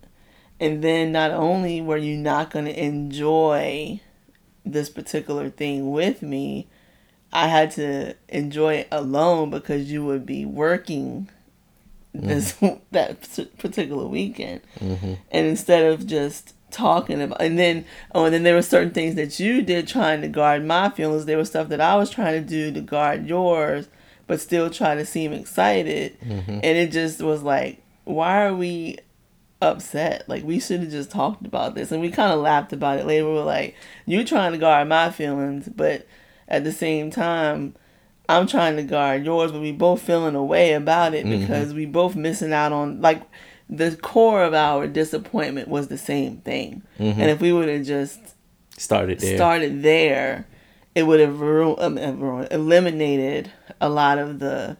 [0.58, 4.00] and then not only were you not going to enjoy
[4.64, 6.68] this particular thing with me,
[7.32, 11.28] I had to enjoy it alone because you would be working
[12.14, 12.52] this
[12.92, 13.28] that
[13.58, 14.60] particular weekend.
[14.78, 15.14] Mm-hmm.
[15.32, 19.14] And instead of just talking about and then oh and then there were certain things
[19.14, 21.26] that you did trying to guard my feelings.
[21.26, 23.88] There was stuff that I was trying to do to guard yours,
[24.26, 26.18] but still try to seem excited.
[26.20, 26.50] Mm-hmm.
[26.50, 28.98] And it just was like, why are we
[29.62, 30.28] upset.
[30.28, 33.06] Like we should have just talked about this, and we kind of laughed about it
[33.06, 33.26] later.
[33.26, 36.06] We were like, "You trying to guard my feelings, but
[36.48, 37.74] at the same time,
[38.28, 41.40] I'm trying to guard yours." But we both feeling a way about it mm-hmm.
[41.40, 43.22] because we both missing out on like
[43.74, 46.82] the core of our disappointment was the same thing.
[46.98, 48.20] And if we would have just
[48.76, 49.36] Started there.
[49.36, 50.46] started there,
[50.94, 53.50] it would have ru- um, uh, eliminated
[53.80, 54.76] a lot of the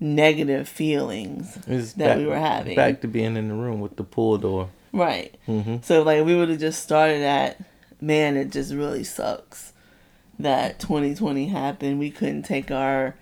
[0.00, 2.76] negative feelings It's that we were having.
[2.76, 4.68] Back to being in the room with the pool door.
[4.92, 5.34] Right.
[5.48, 5.82] Mhm.
[5.84, 7.58] So like we would have just started at,
[8.00, 9.72] man, it just really sucks
[10.38, 11.98] that 2020 happened.
[11.98, 13.14] We couldn't take our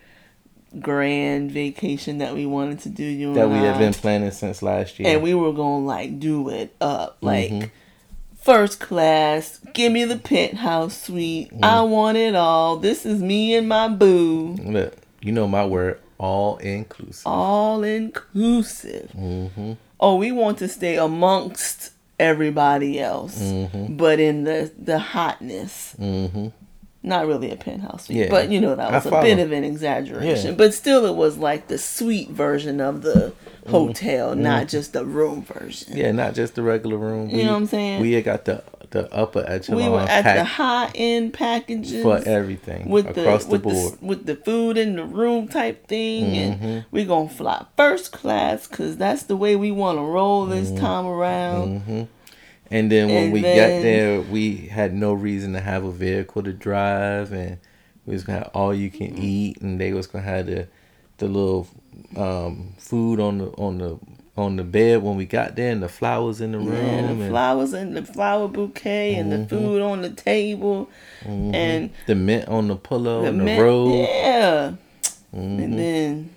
[0.81, 3.05] grand vacation that we wanted to do.
[3.05, 5.09] You That we had been planning since last year.
[5.09, 7.71] and we were gonna like do it up like Mhm.
[8.41, 9.59] first class.
[9.75, 11.51] Give me the penthouse suite.
[11.63, 11.89] I Mm.
[11.91, 12.77] want it all.
[12.77, 14.57] This is me and my boo.
[14.63, 17.27] Look, you know my word, all inclusive.
[17.27, 19.11] All inclusive.
[19.17, 19.73] Mm-hmm.
[19.99, 23.97] oh, we want to stay amongst everybody else, Mhm.
[23.97, 25.95] but in the the hotness.
[26.01, 26.49] Mm-hmm.
[27.07, 28.29] Not really a penthouse suite, Yeah.
[28.31, 30.51] but you know that was a bit of an exaggeration.
[30.51, 30.57] Yeah.
[30.57, 33.33] But still, it was like the suite version of the
[33.67, 33.71] Mm-hmm.
[33.73, 35.97] hotel, not just the room version.
[35.97, 37.31] Yeah, not just the regular room.
[37.31, 38.01] You know what I'm saying?
[38.01, 42.19] We had got the the upper echelon we were at the high end packages for
[42.25, 43.93] everything with across the, the, with board.
[44.01, 46.63] the with the food in the room type thing, Mhm.
[46.63, 50.71] and we gonna fly first class because that's the way we want to roll this
[50.71, 52.07] time around.
[52.71, 55.93] And then when And we then- got there, we had no reason to have a
[55.93, 57.59] vehicle to drive, and
[58.07, 59.15] we was gonna have all you Mm-hmm.
[59.15, 60.67] can eat, and they was gonna have the
[61.19, 61.67] the little
[62.17, 63.99] um, food on the on the
[64.37, 67.09] on the bed when we got there, and the flowers in the room, Yeah, the
[67.09, 70.91] and flowers and the flower bouquet and the food on the table
[71.25, 73.95] and the mint on the pillow the and the mint- robe.
[73.95, 74.73] Yeah.
[75.35, 75.65] Mhm.
[75.65, 76.31] And then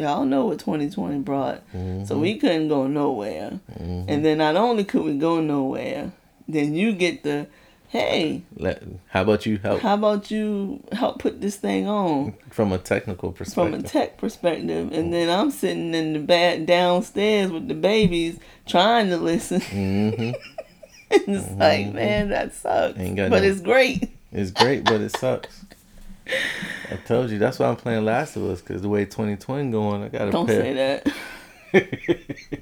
[0.00, 1.66] y'all know what 2020 brought.
[1.72, 2.04] Mm-hmm.
[2.04, 3.60] So we couldn't go nowhere.
[3.72, 4.04] Mm-hmm.
[4.08, 6.12] And then not only could we go nowhere,
[6.48, 7.46] then you get the
[7.88, 12.72] hey, Let, how about you help how about you help put this thing on from
[12.72, 13.72] a technical perspective?
[13.72, 14.92] from a tech perspective?
[14.92, 19.60] And then I'm sitting in the back downstairs with the babies trying to listen.
[19.60, 20.32] hmm
[21.10, 21.96] and it's like, mm-hmm.
[21.96, 22.96] man, that sucks.
[22.96, 24.10] But no- it's great.
[24.32, 25.64] It's great, but it sucks.
[26.90, 30.02] I told you that's why I'm playing Last of Us because the way 2020 going,
[30.02, 31.06] I gotta Don't say that.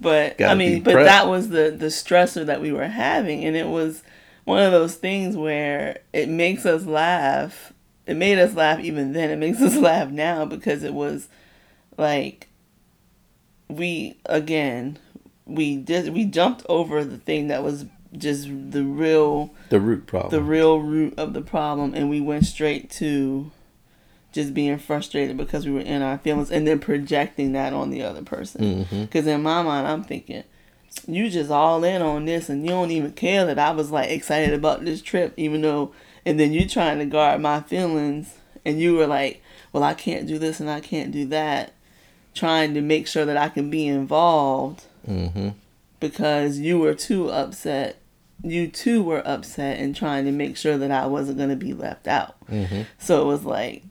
[0.00, 1.04] But I Gotta be mean, but prepped.
[1.04, 4.02] that was the the stressor that we were having, and it was
[4.44, 7.72] one of those things where it makes us laugh.
[8.06, 9.30] It made us laugh even then.
[9.30, 11.28] It makes us laugh now because it was
[11.96, 12.48] like
[13.68, 14.98] we again
[15.46, 17.84] we did we jumped over the thing that was
[18.16, 20.30] just the real The root problem.
[20.30, 23.50] the real root of the problem and we went straight to
[24.32, 28.02] just being frustrated because we were in our feelings and then projecting that on the
[28.02, 28.60] other person.
[28.84, 29.02] Mm-hmm.
[29.02, 30.42] Because in my mind, I'm thinking,
[31.06, 34.10] you just all in on this and you don't even care that I was like
[34.10, 35.92] excited about this trip, even though,
[36.24, 38.34] and then you trying to guard my feelings
[38.64, 39.42] and you were like,
[39.72, 41.72] well, I can't do this and I can't do that,
[42.34, 45.48] trying to make sure that I can be involved Mm-hmm.
[46.00, 47.96] because you were too upset.
[48.44, 51.74] You too were upset and trying to make sure that I wasn't going to be
[51.74, 52.34] left out.
[52.50, 52.82] Mm-hmm.
[52.98, 53.84] So it was like,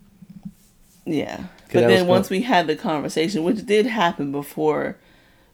[1.06, 1.46] yeah.
[1.72, 2.38] But then once fun.
[2.38, 4.98] we had the conversation, which did happen before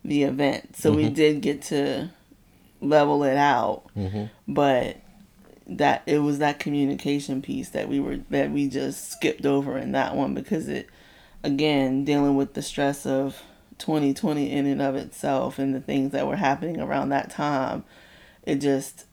[0.04, 1.14] the event, so we Mhm.
[1.14, 2.10] did get to
[2.82, 3.84] level it out.
[3.96, 4.26] Mm-hmm.
[4.48, 4.98] But
[5.68, 9.92] that it was that communication piece that we were that we just skipped over in
[9.92, 10.88] that one because it
[11.44, 13.42] again dealing with the stress of
[13.78, 17.84] 2020 in and of itself and the things that were happening around that time
[18.48, 19.06] it just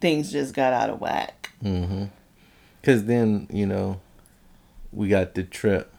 [0.00, 2.04] things just got out of whack Mm-hmm.
[2.82, 4.00] Cause then you know,
[4.92, 5.92] we got the trip,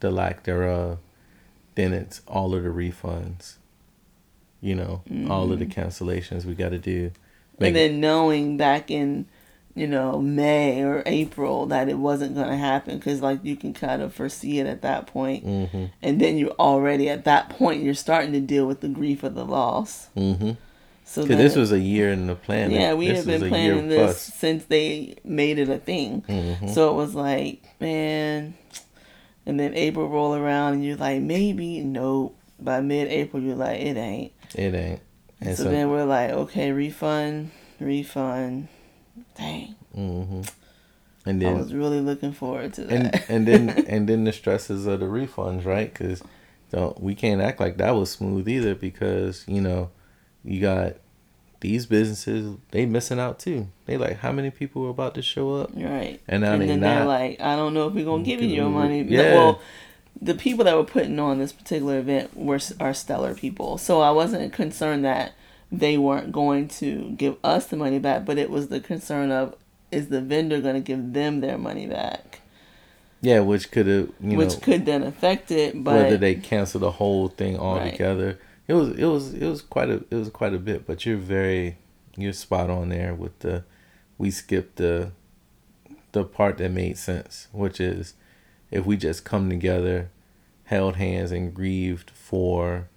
[0.00, 0.98] the lack thereof.
[1.76, 3.54] Then it's all of the refunds.
[4.60, 7.12] You know, all of the cancellations we got to do.
[7.60, 9.26] Make- and then knowing back in
[9.76, 13.72] you know may or april that it wasn't going to happen because like you can
[13.74, 15.84] kind of foresee it at that point Mm-hmm.
[16.02, 19.34] and then you already at that point you're starting to deal with the grief of
[19.34, 20.52] the loss Mm-hmm.
[21.08, 22.70] So Because this was a year in the plan.
[22.72, 24.22] yeah we this had been planning this plus.
[24.34, 26.74] since they made it a thing Mhm.
[26.74, 28.54] so it was like man
[29.46, 33.96] and then april roll around and you're like maybe nope by mid-april you're like it
[33.96, 35.00] ain't It ain't.
[35.40, 38.68] And so, so, then we're like okay refund refund
[39.36, 40.40] dang hmm
[41.26, 42.92] and then I was really looking forward to that.
[42.92, 45.92] and and then and then the stresses of the refunds, right?
[45.92, 46.22] Because
[46.70, 49.90] don't we can't act like that was smooth either because you know
[50.46, 50.94] you got
[51.60, 53.68] these businesses they missing out too.
[53.86, 56.20] They like how many people were about to show up, right.
[56.28, 57.08] and now and they then they're not.
[57.08, 59.02] like, I don't know if we're gonna give you your money.
[59.02, 59.34] yeah.
[59.34, 59.60] Well,
[60.20, 64.10] the people that were putting on this particular event were are stellar people, so I
[64.10, 65.32] wasn't concerned that
[65.70, 69.54] they weren't going to give us the money back, but it was the concern of
[69.90, 72.40] is the vendor going to give them their money back,
[73.20, 75.82] yeah, which could have which know could then affect it.
[75.82, 77.56] But whether they cancel the whole thing
[78.16, 78.38] Right.
[78.68, 81.16] It was it was it was quite a it was quite a bit, but you're
[81.16, 81.76] very
[82.16, 83.64] you're spot on there with the
[84.18, 85.12] we skipped the
[86.12, 88.14] the part that made sense, which is
[88.70, 90.10] if we just come together,
[90.64, 92.88] held hands and grieved for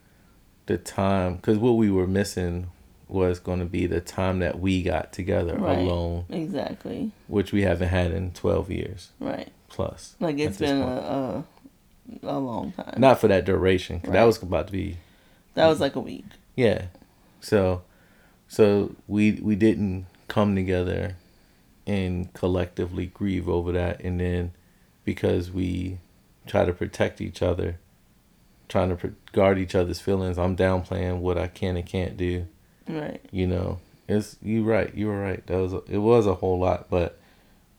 [0.66, 2.70] the time cuz what we were missing
[3.08, 5.80] was going to be the time that we got together Right.
[5.80, 10.16] alone, exactly which we haven't had in 12 years right, plus.
[10.20, 11.44] like it's been a, a
[12.24, 12.94] a long time.
[13.00, 14.26] not for that duration 'cause that Right.
[14.26, 14.98] was about to be
[15.60, 16.26] that was like a week.
[16.56, 16.86] Yeah.
[17.42, 17.84] So
[18.48, 21.16] so we we didn't come together
[21.88, 24.52] and collectively grieve over that and then
[25.06, 25.98] because we
[26.46, 27.78] try to protect each other
[28.68, 32.46] trying to guard each other's feelings i'm downplaying what i can and can't do
[32.88, 33.20] Right.
[33.32, 36.60] you know it's you right you were right that was a, it was a whole
[36.60, 37.18] lot but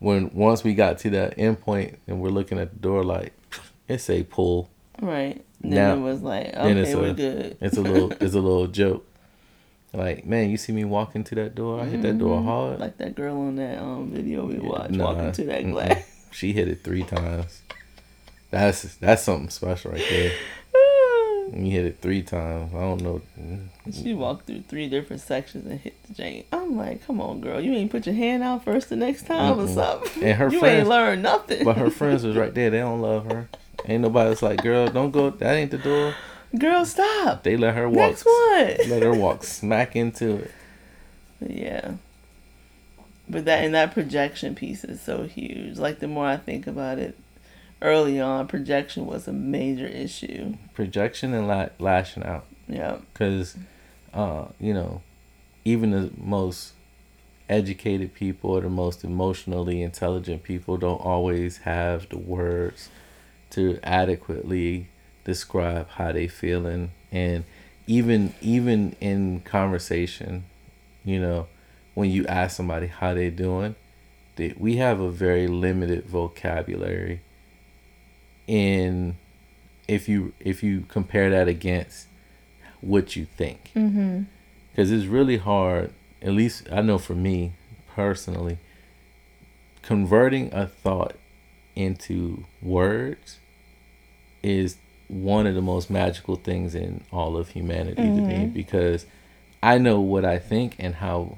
[0.01, 3.33] when once we got to that end point and we're looking at the door like
[3.89, 4.71] it's a pull
[5.01, 5.45] Right.
[5.61, 7.57] Then Now- it was like, okay, it's we're good.
[7.61, 9.07] It's a little it's a little joke.
[9.93, 12.79] Like, man, you see me walk into that door, I hit that door hard.
[12.79, 15.73] Like that girl on that um video we watched Nah, walking to that mm-mm.
[15.73, 16.05] glass.
[16.33, 17.61] She hit it three times.
[18.53, 20.33] That's that's something special right there.
[21.53, 23.21] You hit it three times, I don't know.
[23.93, 26.45] she walked through three different sections and hit the Jane.
[26.53, 29.59] I'm like, come on, girl, you ain't put your hand out first the next time
[29.59, 29.75] or Mm-mm.
[29.75, 30.23] something.
[30.23, 31.65] And her you friends- ain't learned nothing.
[31.65, 32.71] But her friends was right there.
[32.71, 33.49] They don't love her.
[33.87, 35.31] Ain't nobody was like, girl, don't go.
[35.31, 36.15] That ain't the door.
[36.59, 37.43] girl, stop.
[37.43, 38.11] They let her walk.
[38.11, 38.91] Next one.
[38.91, 40.51] Let her walk smack into it.
[41.47, 41.93] Yeah.
[43.29, 45.79] But that and that projection piece is so huge.
[45.79, 47.17] Like the more I think about it,
[47.81, 50.57] early on, projection was a major issue.
[50.75, 52.47] Projection and la- lashing out.
[52.69, 52.99] Yeah.
[53.13, 53.57] because
[54.15, 55.03] uh, you know
[55.65, 56.75] even the most
[57.49, 62.89] educated people or the most emotionally intelligent people don't always have the words
[63.51, 64.89] to adequately
[65.25, 66.91] describe how they feeling.
[67.13, 67.45] And
[67.87, 70.45] even even in conversation
[71.03, 71.49] you know
[71.95, 73.75] when you ask somebody how they doing
[74.41, 77.21] they, we have a very limited vocabulary.
[78.47, 79.17] In
[79.87, 82.07] if you if you compare that against
[82.81, 83.71] what you think.
[83.75, 84.23] Mm-hmm.
[84.71, 85.93] because it's really hard
[86.23, 87.53] at least i know for me
[87.95, 88.59] personally
[89.83, 91.17] converting a thought
[91.77, 93.40] into words
[94.43, 94.77] is
[95.09, 98.53] one of the most magical things in all of humanity to me Mhm.
[98.55, 99.07] because
[99.63, 101.37] i know what i think and how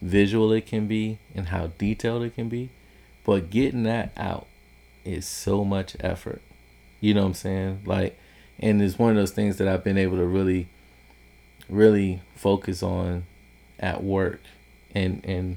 [0.00, 2.68] visual it can be and how detailed it can be
[3.24, 4.46] but getting that out
[5.04, 6.40] is so much effort.
[7.00, 7.80] You know what I'm saying?
[7.84, 8.18] Like,
[8.58, 10.68] and it's one of those things that I've been able to really,
[11.68, 13.24] really focus on
[13.78, 14.40] at work,
[14.94, 15.56] and and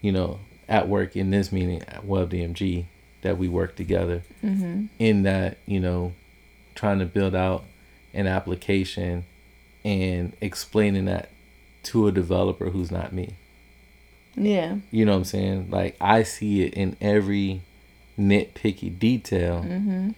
[0.00, 2.86] you know at work in this meeting at WebDMG
[3.24, 4.22] that we work together.
[4.44, 4.86] Mm-hmm.
[4.98, 6.12] In that you know,
[6.74, 7.64] trying to build out
[8.14, 9.24] an application
[9.84, 11.30] and explaining that
[11.82, 13.34] to a developer who's not me.
[14.36, 14.76] Yeah.
[14.90, 15.70] You know what I'm saying?
[15.70, 17.60] Like I see it in every
[18.18, 20.10] nitpicky detail, mm-hmm.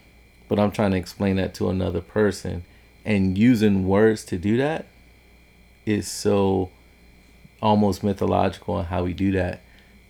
[0.48, 2.64] but I'm trying to explain that to another person,
[3.04, 4.86] and using words to do that
[5.86, 6.70] is so
[7.62, 9.62] almost mythological in how we do that,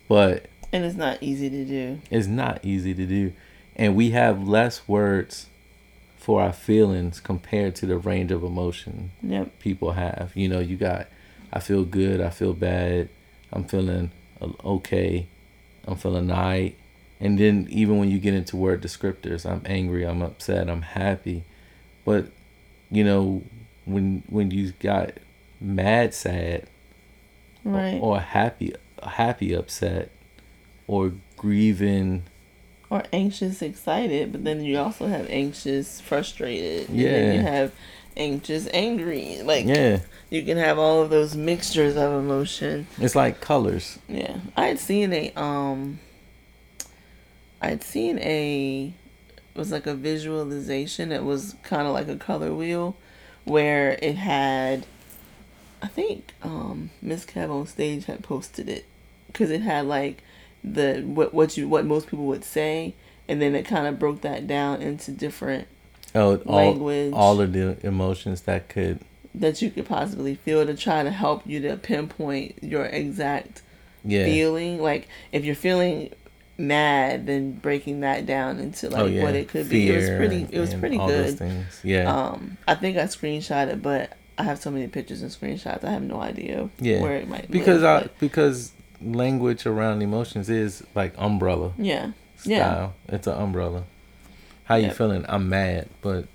[0.09, 0.47] but
[0.77, 2.01] and it's not easy to do.
[2.11, 3.33] It's not easy to do,
[3.75, 5.47] and we have less words
[6.19, 9.59] for our feelings compared to the range of emotion yep.
[9.61, 10.33] people have.
[10.35, 11.07] You know, you got
[11.53, 13.09] I feel good, I feel bad,
[13.53, 14.11] I'm feeling
[14.41, 15.27] okay,
[15.87, 16.77] I'm feeling night.
[17.19, 21.45] And then even when you get into word descriptors, I'm angry, I'm upset, I'm happy.
[22.05, 22.27] But
[22.91, 23.43] you know,
[23.85, 25.13] when when you got
[25.61, 26.67] mad sad
[27.65, 27.95] right.
[27.95, 30.11] or, or happy happy upset
[30.87, 32.25] or grieving.
[32.89, 36.89] Or anxious excited but then you also have anxious frustrated.
[36.91, 37.73] Yeah you have
[38.17, 39.43] anxious angry.
[39.43, 40.01] Like yeah.
[40.31, 42.87] you can have all of those mixtures of emotion.
[42.99, 43.99] It's like colors.
[44.09, 44.39] Yeah.
[44.57, 46.01] I had seen a um
[47.63, 48.93] i'd seen a
[49.55, 51.13] it was like a visualization.
[51.13, 52.97] It was kind of like a color wheel
[53.45, 54.85] where it had
[55.81, 58.87] i think um miss kev on stage had posted it.
[59.27, 60.23] Because it had like
[60.67, 62.95] the what what you what most people would say
[63.29, 65.69] and then it kind of broke that down into different
[66.15, 69.01] oh, language all, all of the emotions that could
[69.37, 73.63] that you could possibly feel to try to help you to pinpoint your exact
[74.05, 74.25] yeah.
[74.25, 74.81] feeling.
[74.81, 76.13] Like if you're feeling
[76.59, 79.23] mad, then breaking that down into like oh, yeah.
[79.23, 79.91] what it could Fear be.
[79.91, 80.49] It was pretty.
[80.51, 81.67] It was pretty good.
[81.85, 82.13] Yeah.
[82.13, 85.85] Um, I think I screenshot it, but I have so many pictures and screenshots.
[85.85, 87.03] I have no idea yeah.
[87.03, 87.59] where it might be.
[87.59, 88.73] because live, I because
[89.15, 91.73] language around emotions is like umbrella.
[91.79, 92.13] Yeah.
[92.37, 92.95] Style.
[93.09, 93.15] Yeah.
[93.15, 93.85] It's an umbrella.
[94.65, 94.97] How you yep.
[94.97, 95.25] feeling?
[95.29, 96.27] I'm mad, but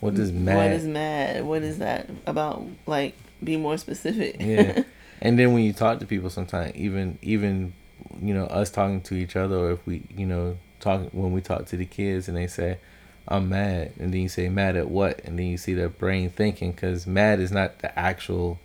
[0.00, 0.56] what does mad?
[0.56, 1.44] What is mad?
[1.44, 2.66] What is that about?
[2.86, 4.36] Like, be more specific.
[4.40, 4.82] yeah.
[5.20, 7.72] And then when you talk to people, sometimes even even
[8.20, 11.40] you know us talking to each other, or if we you know talk when we
[11.40, 12.78] talk to the kids and they say,
[13.26, 16.28] "I'm mad," and then you say, "Mad at what?" and then you see their brain
[16.28, 18.58] thinking because mad is not the actual.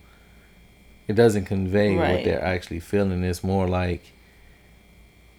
[1.10, 2.18] It doesn't convey right.
[2.18, 3.24] what they're actually feeling.
[3.24, 4.03] It's more like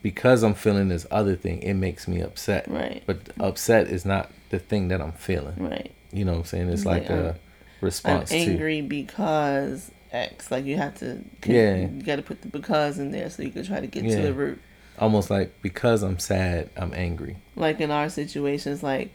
[0.02, 2.68] because I'm feeling this other thing, it makes me upset.
[2.68, 3.04] Right.
[3.06, 5.54] But upset is not the thing that I'm feeling.
[5.58, 5.92] Right.
[6.10, 6.70] You know what I'm saying?
[6.70, 7.38] It's like, like a
[7.80, 10.50] response I'm angry to, because X.
[10.50, 11.76] Like you have to Yeah.
[11.76, 14.16] You gotta put the because in there so you can try to get yeah.
[14.16, 14.60] to the root.
[14.98, 17.36] Almost like because I'm sad, I'm angry.
[17.54, 19.12] Like in our situations, like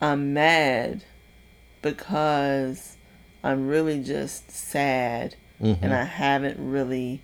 [0.00, 1.04] I'm mad
[1.82, 2.96] because
[3.44, 5.82] I'm really just sad mm-hmm.
[5.84, 7.22] and I haven't really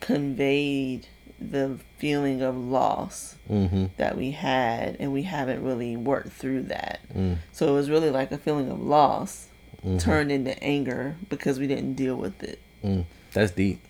[0.00, 1.06] conveyed
[1.50, 3.86] the feeling of loss mm-hmm.
[3.96, 7.00] that we had, and we haven't really worked through that.
[7.14, 7.38] Mm.
[7.52, 9.48] So it was really like a feeling of loss
[9.78, 9.98] mm-hmm.
[9.98, 12.60] turned into anger because we didn't deal with it.
[12.84, 13.04] Mm.
[13.32, 13.80] That's deep.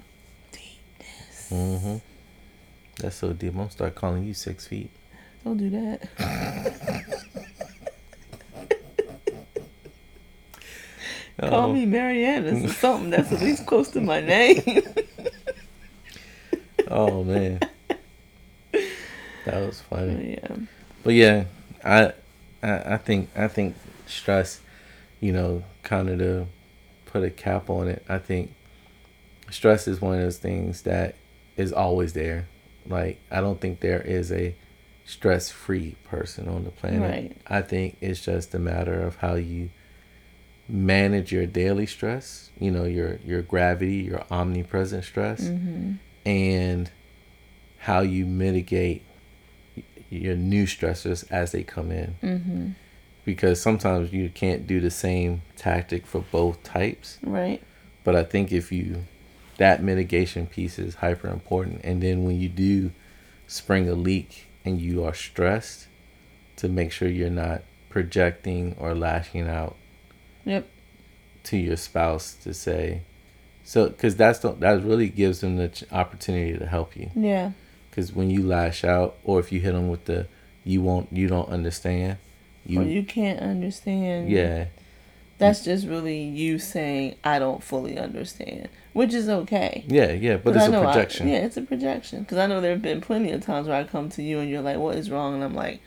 [0.52, 1.50] Deepness.
[1.50, 1.96] Mm-hmm.
[3.00, 3.52] That's so deep.
[3.52, 4.90] I'm gonna start calling you six feet.
[5.44, 7.48] Don't do that.
[11.38, 11.50] Uh-huh.
[11.50, 12.44] Call me Marianne.
[12.44, 14.62] This is something that's at least close to my name.
[16.88, 17.60] oh man,
[18.72, 20.38] that was funny.
[20.42, 20.56] Yeah.
[21.02, 21.44] But yeah,
[21.84, 22.12] I,
[22.62, 23.76] I, I think I think
[24.06, 24.60] stress,
[25.20, 26.46] you know, kind of to
[27.06, 28.04] put a cap on it.
[28.08, 28.54] I think
[29.50, 31.16] stress is one of those things that
[31.56, 32.46] is always there.
[32.86, 34.54] Like I don't think there is a
[35.04, 37.00] stress free person on the planet.
[37.00, 37.36] Right.
[37.46, 39.70] I think it's just a matter of how you
[40.68, 45.42] manage your daily stress, you know, your your gravity, your omnipresent stress.
[45.42, 45.94] Mm-hmm
[46.24, 46.90] and
[47.78, 49.02] how you mitigate
[50.08, 52.16] your new stressors as they come in.
[52.22, 52.68] Mm-hmm.
[53.24, 57.18] Because sometimes you can't do the same tactic for both types.
[57.22, 57.62] Right.
[58.04, 59.04] But I think if you,
[59.58, 61.80] that mitigation piece is hyper important.
[61.84, 62.90] And then when you do
[63.46, 65.86] spring a leak and you are stressed,
[66.56, 69.76] to make sure you're not projecting or lashing out.
[70.44, 70.68] Yep.
[71.44, 73.02] To your spouse to say,
[73.64, 77.10] so, because that's the, that really gives them the opportunity to help you.
[77.14, 77.52] Yeah.
[77.90, 80.26] Because when you lash out, or if you hit them with the,
[80.64, 82.18] you won't, you don't understand.
[82.64, 84.30] You, or you can't understand.
[84.30, 84.66] Yeah.
[85.38, 88.68] That's just really you saying, I don't fully understand.
[88.92, 89.84] which is okay.
[89.88, 91.28] Yeah, yeah, but it's a I- projection.
[91.28, 92.20] yeah, it's a projection.
[92.20, 94.48] Because I know there have been plenty of times where I come to you and
[94.48, 95.80] you're like, "What is wrong?" And I'm like,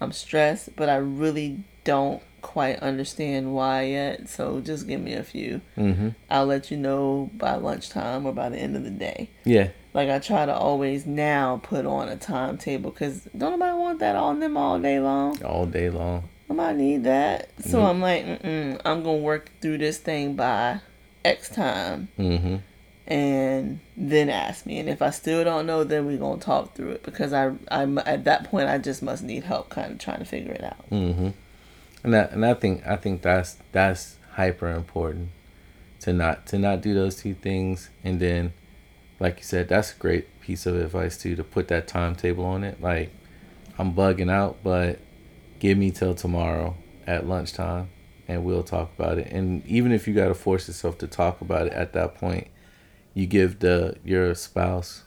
[0.00, 4.28] "I'm stressed, but I really don't quite understand why yet.
[4.28, 5.60] So just give me a few.
[5.76, 6.08] Mm-hmm.
[6.30, 9.68] I'll let you know by lunchtime or by the end of the day." Yeah.
[9.92, 14.14] Like I try to always now put on a timetable because don't nobody want that
[14.16, 15.42] on them all day long.
[15.44, 16.28] All day long.
[16.48, 17.50] Nobody need that.
[17.60, 17.88] So Nope.
[17.90, 20.80] I'm like, Mm-mm, I'm gonna work through this thing by
[21.24, 22.56] X time Mm-hmm.
[23.06, 24.78] and then ask me.
[24.78, 27.98] And if I still don't know, then we're gonna talk through it because I I'm
[27.98, 30.84] at that point I just must need help, kind of trying to figure it out.
[32.02, 35.30] And that, and I think I think that's that's hyper important
[36.00, 37.90] to not to not do those two things.
[38.02, 38.52] And then
[39.18, 42.64] like you said that's a great piece of advice too to put that timetable on
[42.64, 42.80] it.
[42.80, 43.12] Like
[43.78, 44.98] I'm bugging out but
[45.58, 46.76] give me till tomorrow
[47.06, 47.90] at lunchtime
[48.28, 49.30] and we'll talk about it.
[49.30, 52.48] And even if you got to force yourself to talk about it at that point
[53.12, 55.04] you give the your spouse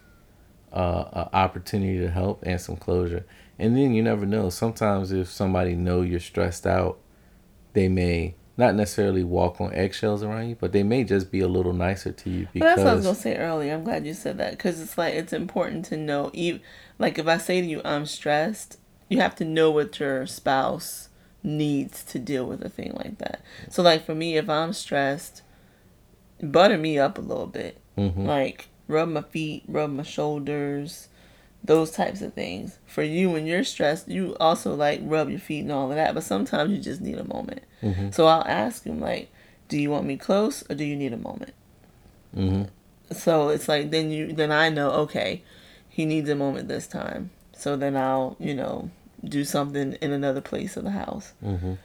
[0.72, 3.26] uh, an opportunity to help and some closure.
[3.60, 4.50] And then you never know.
[4.50, 7.00] Sometimes if somebody know you're stressed out,
[7.74, 11.48] they may not necessarily walk on eggshells around you, but they may just be a
[11.48, 13.74] little nicer to you But that's what I was gonna say earlier.
[13.74, 16.30] I'm glad you said that because it's like it's important to know.
[16.34, 16.62] Even
[17.00, 18.80] like if I say to you, I'm stressed,
[19.10, 21.10] you have to know what your spouse
[21.42, 23.42] needs to deal with a thing like that.
[23.70, 25.42] So like for me, if I'm stressed,
[26.42, 27.80] butter me up a little bit.
[27.98, 28.26] Mhm.
[28.26, 31.08] Like rub my feet, rub my shoulders,
[31.64, 32.78] those types of things.
[32.86, 36.14] For you, when you're stressed, you also like rub your feet and all of that.
[36.14, 37.62] But sometimes you just need a moment.
[37.82, 38.14] Mhm.
[38.14, 39.32] So I'll ask him like,
[39.70, 41.54] "Do you want me close or do you need a moment?"
[42.36, 42.70] Mhm.
[43.12, 45.42] So it's like then you then I know okay,
[45.90, 47.30] he needs a moment this time.
[47.56, 48.90] So then I'll you know
[49.24, 51.34] do something in another place of the house.
[51.44, 51.78] Mhm.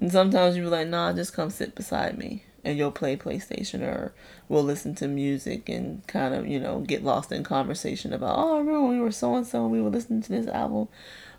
[0.00, 4.12] And sometimes you're like, nah, just come sit beside me, and you'll play PlayStation or
[4.48, 8.56] we'll listen to music and kind of you know get lost in conversation about oh
[8.56, 10.88] I remember we were so and so we were listening to this album,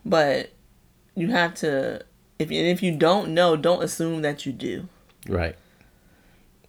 [0.05, 0.51] but
[1.15, 2.01] you have to
[2.39, 4.87] if you, if you don't know, don't assume that you do.
[5.29, 5.55] right.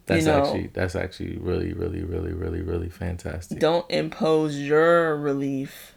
[0.05, 3.59] That's know- actually that's actually really really really really really fantastic.
[3.59, 5.93] don't impose your relief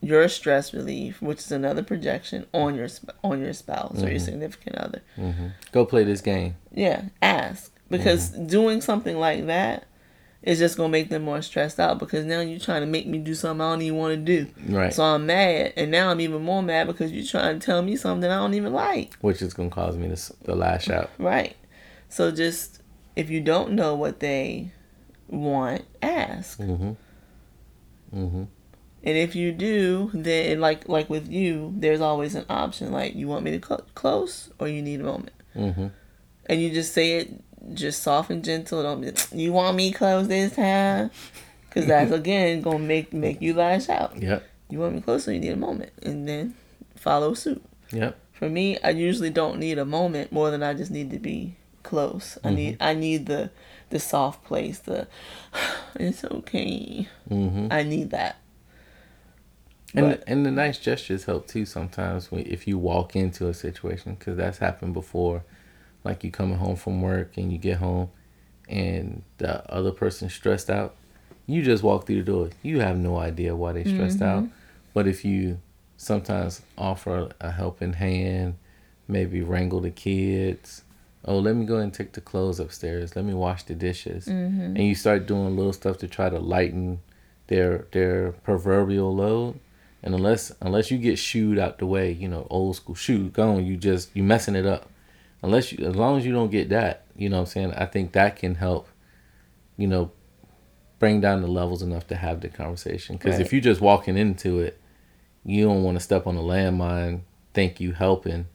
[0.00, 2.88] your stress relief which is another projection on your
[3.22, 6.56] on your spouse or your significant other hmm Go play this game.
[6.72, 9.86] yeah ask because doing something like that
[10.42, 13.18] is just gonna make them more stressed out because now you're trying to make me
[13.18, 14.50] do something I don't even want to do.
[14.74, 14.92] Right.
[14.92, 17.94] So I'm mad, and now I'm even more mad because you're trying to tell me
[17.94, 19.14] something I don't even like.
[19.20, 21.10] Which is gonna cause me to, to lash out.
[21.18, 21.54] Right.
[22.08, 22.82] So just
[23.14, 24.72] if you don't know what they
[25.28, 26.58] want, ask.
[26.58, 26.92] Mm-hmm.
[28.14, 28.44] Mm-hmm.
[29.04, 32.92] And if you do, then like like with you, there's always an option.
[32.92, 35.86] Like you want me to cl- close or you need a moment, Mm-hmm.
[36.46, 37.42] and you just say it
[37.74, 38.82] just soft and gentle.
[38.82, 41.10] Don't be, you want me close this time,
[41.68, 44.20] because that's again gonna make make you lash out.
[44.20, 44.44] Yep.
[44.70, 46.54] You want me close or you need a moment, and then
[46.96, 47.62] follow suit.
[47.92, 48.18] Yep.
[48.32, 51.56] For me, I usually don't need a moment more than I just need to be
[51.82, 52.38] close.
[52.42, 53.50] I need I need the
[53.90, 54.78] the soft place.
[54.78, 55.06] The
[55.96, 57.08] it's okay.
[57.30, 57.68] Mm-hmm.
[57.70, 58.36] I need that.
[59.94, 63.54] And But- and the nice gestures help too sometimes when if you walk into a
[63.54, 65.44] situation because that's happened before,
[66.04, 68.10] like you coming home from work and you get home,
[68.68, 70.94] and the other person's stressed out,
[71.46, 72.50] you just walk through the door.
[72.62, 74.44] You have no idea why they stressed mm-hmm.
[74.44, 74.48] out,
[74.94, 75.58] but if you
[75.96, 78.56] sometimes offer a helping hand,
[79.08, 80.82] maybe wrangle the kids.
[81.24, 83.14] Oh, let me go and take the clothes upstairs.
[83.14, 84.76] Let me wash the dishes, mm-hmm.
[84.76, 87.00] and you start doing little stuff to try to lighten
[87.46, 89.60] their their proverbial load.
[90.02, 93.64] And unless unless you get shooed out the way, you know, old school shoot gone,
[93.64, 94.88] you just you messing it up.
[95.42, 97.72] Unless you as long as you don't get that, you know what I'm saying?
[97.74, 98.88] I think that can help,
[99.76, 100.12] you know,
[100.98, 103.16] bring down the levels enough to have the conversation.
[103.16, 103.40] Because Right.
[103.46, 104.78] if you're just walking into it,
[105.44, 107.22] you don't want to step on a landmine,
[107.54, 108.46] think you helping,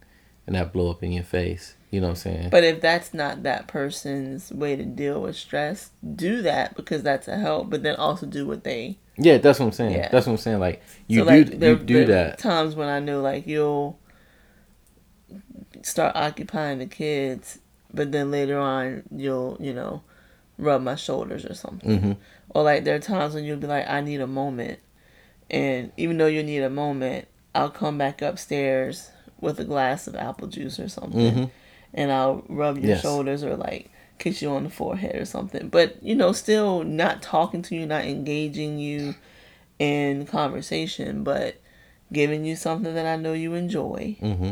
[0.46, 1.76] and that blow up in your face.
[1.92, 2.50] You know what I'm saying?
[2.52, 7.28] But if that's not that person's way to deal with stress, do that because that's
[7.28, 7.70] a help.
[7.70, 8.98] But then also do what they.
[9.18, 9.94] yeah, that's what I'm saying.
[9.96, 10.10] Yeah.
[10.10, 10.60] That's what I'm saying.
[10.60, 12.40] Like you so do like, you do there that.
[12.40, 13.98] Times when I know like you'll
[15.84, 17.60] start occupying the kids,
[17.94, 20.02] but then later on you'll you know
[20.58, 22.00] rub my shoulders or something.
[22.00, 22.12] hmm
[22.50, 24.80] Or like there are times when you'll be like, I need a moment,
[25.50, 30.16] and even though you need a moment, I'll come back upstairs with a glass of
[30.16, 31.50] apple juice or something, Mhm.
[31.94, 33.02] and I'll rub your Yes.
[33.02, 35.70] shoulders or like kiss you on the forehead or something.
[35.70, 39.14] But you know, still not talking to you, not engaging you
[39.80, 41.56] in conversation, but
[42.12, 44.52] giving you something that I know you enjoy hmm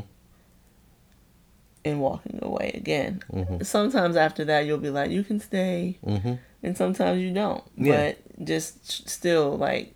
[1.86, 3.22] and walking away again.
[3.32, 3.66] Mhm.
[3.66, 5.98] Sometimes after that, you'll be like, you can stay.
[6.04, 6.34] hmm
[6.64, 7.64] and sometimes you don't.
[7.78, 8.14] Yeah.
[8.36, 9.94] But just still, like,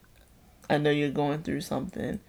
[0.69, 2.19] I know you're going through something.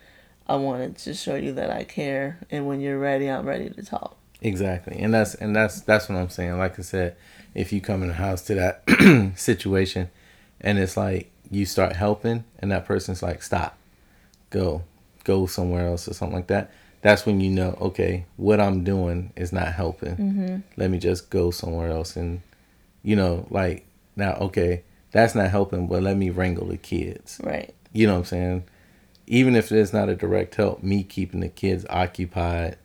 [0.49, 3.83] I wanted to show you that I care, and when you're ready, I'm ready to
[3.83, 4.17] talk.
[4.41, 6.57] Exactly, and that's and that's that's what I'm saying.
[6.57, 7.17] Like I said,
[7.55, 10.09] if you come in the house to that situation,
[10.63, 13.77] and it's like you start helping, and that person's like, "Stop,
[14.49, 14.83] go,
[15.25, 16.71] go somewhere else," or something like that.
[17.03, 20.17] That's when you know, okay, what I'm doing is not helping.
[20.17, 20.57] Mm-hmm.
[20.77, 22.43] Let me just go somewhere else, and
[23.03, 23.87] you know, like
[24.17, 27.41] now, okay, that's not helping, but let me wrangle the kids.
[27.43, 27.75] Right.
[27.93, 28.65] You know what I'm saying?
[29.27, 32.77] Even if it's not a direct help, me keeping the kids occupied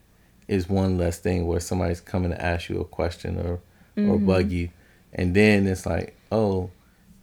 [0.48, 3.60] is one less thing where somebody's coming to ask you a question or
[3.98, 4.70] or bug you,
[5.14, 6.70] and then it's like, oh,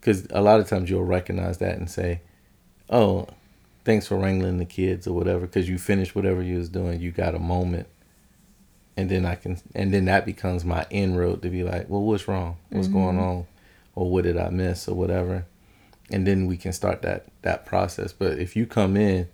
[0.00, 2.22] because a lot of times you'll recognize that and say,
[2.88, 3.26] oh,
[3.84, 7.10] thanks for wrangling the kids or whatever, because you finished whatever you was doing, you
[7.10, 7.88] got a moment,
[8.96, 12.28] and then I can, and then that becomes my inroad to be like, well, what's
[12.28, 12.56] wrong?
[12.70, 12.96] What's mm-hmm.
[12.96, 13.46] going on?
[13.94, 15.46] Or what did I miss or whatever?
[16.10, 18.12] And then we can start that that process.
[18.12, 19.28] But if you come in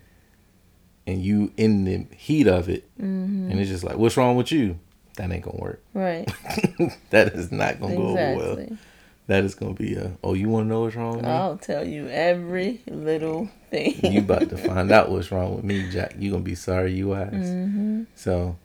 [1.07, 3.49] and you in the heat of it, mm-hmm.
[3.49, 4.79] and it's just like, what's wrong with you?
[5.15, 5.81] That ain't gonna work.
[5.93, 6.29] Right.
[7.09, 8.77] that is not gonna go over well.
[9.29, 10.11] That is gonna be a.
[10.23, 11.29] Oh, you want to know what's wrong with me?
[11.31, 13.95] I'll tell you every little thing.
[14.03, 16.15] you about to find out what's wrong with me, Jack.
[16.17, 17.33] You gonna be sorry you asked.
[17.35, 18.03] Mm-hmm.
[18.15, 18.57] So,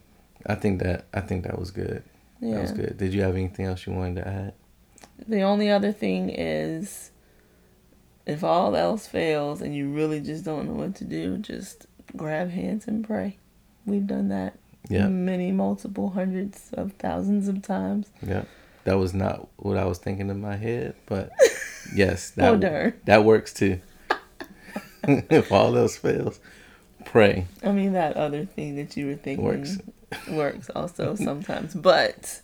[0.46, 2.02] I think that I think that was good.
[2.40, 2.60] That Yeah.
[2.62, 2.96] was good.
[2.96, 4.54] Did you have anything else you wanted to add?
[5.28, 7.10] The only other thing is
[8.26, 11.86] if all else fails and you really just don't know what to do, just
[12.16, 13.36] grab hands and pray.
[13.84, 14.54] We've done that
[14.88, 18.08] Yeah, many, multiple hundreds of thousands of times.
[18.26, 18.44] yeah.
[18.84, 21.30] That was not what I was thinking in my head, but
[21.94, 23.00] yes, Oh, that darn.
[23.06, 23.80] that works too.
[25.08, 26.40] if all else fails,
[27.04, 29.78] pray I mean, that other thing that you were thinking works.
[30.28, 31.74] works also sometimes.
[31.74, 32.40] But,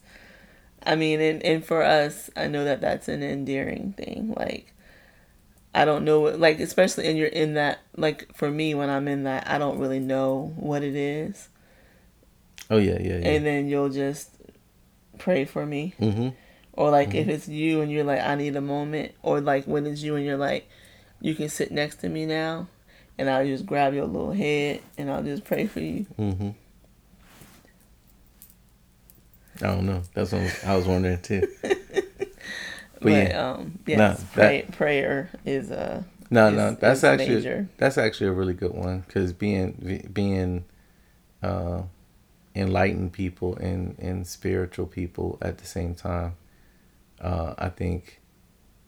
[0.84, 4.34] I mean, and, and for us, I know that that's an endearing thing.
[4.36, 4.72] Like,
[5.74, 9.08] I don't know, what- like, especially and you're in that, like, for me, when I'm
[9.08, 11.48] in that, I don't really know what it is.
[12.70, 13.28] Oh yeah, yeah, yeah.
[13.30, 14.30] And then you'll just
[15.20, 15.94] pray for me.
[16.00, 16.30] mm-hmm.
[16.72, 19.12] Or, like, if it's you and you're like, I need a moment.
[19.22, 20.68] Or, like, when it's you and you're like,
[21.20, 22.66] you can sit next to me now.
[23.18, 26.06] And I'll just grab your little head and I'll just pray for you.
[26.18, 26.50] Mm-hmm.
[29.62, 30.02] I don't know.
[30.14, 31.46] That's what I was wondering too.
[33.02, 33.52] But, yeah.
[33.52, 37.66] um, yes, No, pray, prayer is uh No, is- no, that's actually major.
[37.78, 40.66] that's actually a really good one because being being
[41.42, 41.84] uh,
[42.54, 46.34] enlightened people and and spiritual people at the same time,
[47.20, 48.20] uh, I think,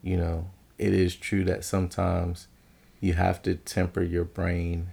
[0.01, 2.47] you know, it is true that sometimes
[2.99, 4.87] you have to temper your brain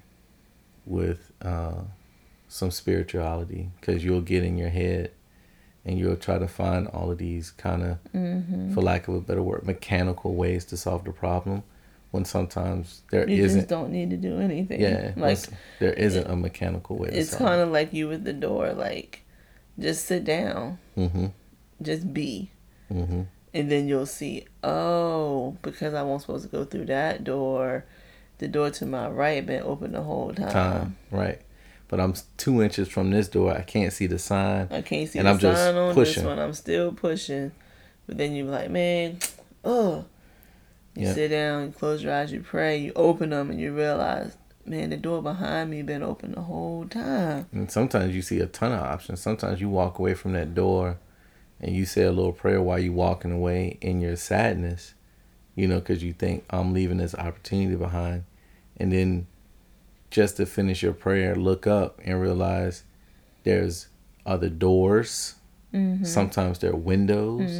[0.86, 1.82] with uh,
[2.48, 5.12] some spirituality because you'll get in your head
[5.84, 8.74] and you'll try to find all of these kind of Mm-hmm.
[8.74, 11.62] for lack of a better word, mechanical ways to solve the problem
[12.10, 14.80] when sometimes there You not just don't need to do anything.
[14.80, 15.38] yeah, like
[15.78, 18.72] there isn't a mechanical way to it's kind of like you at the door.
[18.72, 19.24] Like,
[19.78, 21.26] just sit down, mm-hmm,
[21.80, 22.50] just be,
[22.92, 23.22] mm-hmm.
[23.54, 24.46] and then you'll see.
[24.64, 27.84] Oh, because I wasn't supposed to go through that door.
[28.38, 30.50] The door to my right been open the whole time.
[30.50, 31.40] time right.
[31.88, 33.52] But I'm two inches from this door.
[33.52, 34.68] I can't see the sign.
[34.70, 36.22] I can't see And the I'm just sign on pushing.
[36.22, 36.38] this one.
[36.38, 37.50] I'm still pushing.
[38.06, 39.18] But then you're like, man,
[39.64, 40.04] oh.
[40.96, 41.14] You Yeah.
[41.14, 44.36] sit down, you close your eyes, you pray, you open them, and you realize,
[44.66, 47.46] man, the door behind me been open the whole time.
[47.52, 49.20] And sometimes you see a ton of options.
[49.20, 50.98] Sometimes you walk away from that door,
[51.60, 54.94] and you say a little prayer while you walking away in your sadness,
[55.54, 58.24] you know, because you think I'm leaving this opportunity behind,
[58.76, 59.26] and then
[60.10, 62.82] just to finish your prayer, look up and realize
[63.44, 63.86] there's
[64.26, 65.36] other doors.
[65.74, 66.04] Mm-hmm.
[66.04, 67.50] Sometimes there are windows.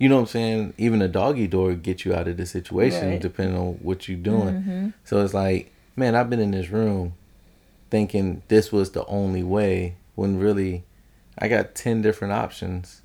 [0.00, 0.74] You know what I'm saying?
[0.78, 3.20] Even a doggy door get you out of the situation Right.
[3.20, 4.54] depending on what you're doing.
[4.54, 4.88] Mm-hmm.
[5.04, 7.14] So it's like, man, I've been in this room
[7.90, 10.84] thinking this was the only way when really
[11.38, 13.02] I got 10 different options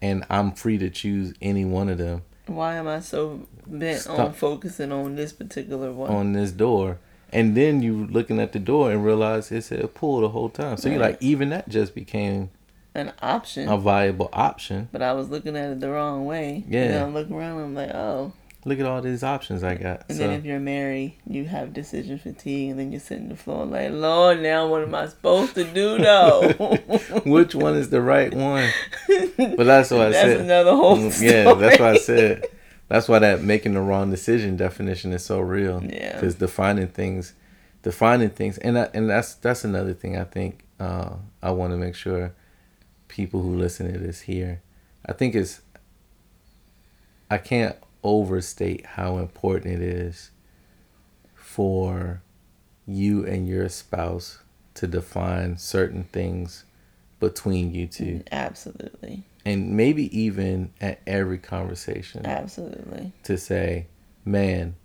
[0.00, 4.32] and I'm free to choose any one of them Why am I so bent on
[4.32, 6.10] focusing on this particular one?
[6.10, 6.98] on this door.
[7.32, 10.76] And then you looking at the door and realize it said pull the whole time.
[10.78, 12.50] So you're like, even that just became
[12.94, 13.68] An option.
[13.68, 14.88] a viable option.
[14.92, 16.64] but I was looking at it the wrong way.
[16.68, 16.84] Yeah.
[16.84, 18.32] And I look around I'm like, oh.
[18.64, 20.04] Look at all these options I got.
[20.08, 23.28] And so, then if you're married, you have decision fatigue, and then you sit on
[23.28, 26.48] the floor like, Lord, now what am I supposed to do though?
[27.24, 28.68] which one is the right one?
[29.06, 30.40] But that's what I That's said.
[30.40, 32.44] another whole Mm, Yeah, that's why I said.
[32.88, 35.82] That's why that making the wrong decision definition is so real.
[35.84, 36.14] Yeah.
[36.14, 37.34] Because defining things,
[37.82, 41.10] defining things, and that, and that's that's another thing I think uh,
[41.42, 42.34] I want to make sure
[43.18, 44.62] people who listen to this hear.
[45.04, 45.60] I think it's.
[47.28, 50.30] I can't overstate how important it is
[51.34, 52.22] for
[52.86, 54.38] you and your spouse
[54.74, 56.64] to define certain things
[57.18, 58.22] between you two.
[58.30, 59.24] Absolutely.
[59.44, 62.24] And maybe even at every conversation.
[62.24, 63.12] Absolutely.
[63.24, 63.88] To say,
[64.24, 64.76] man,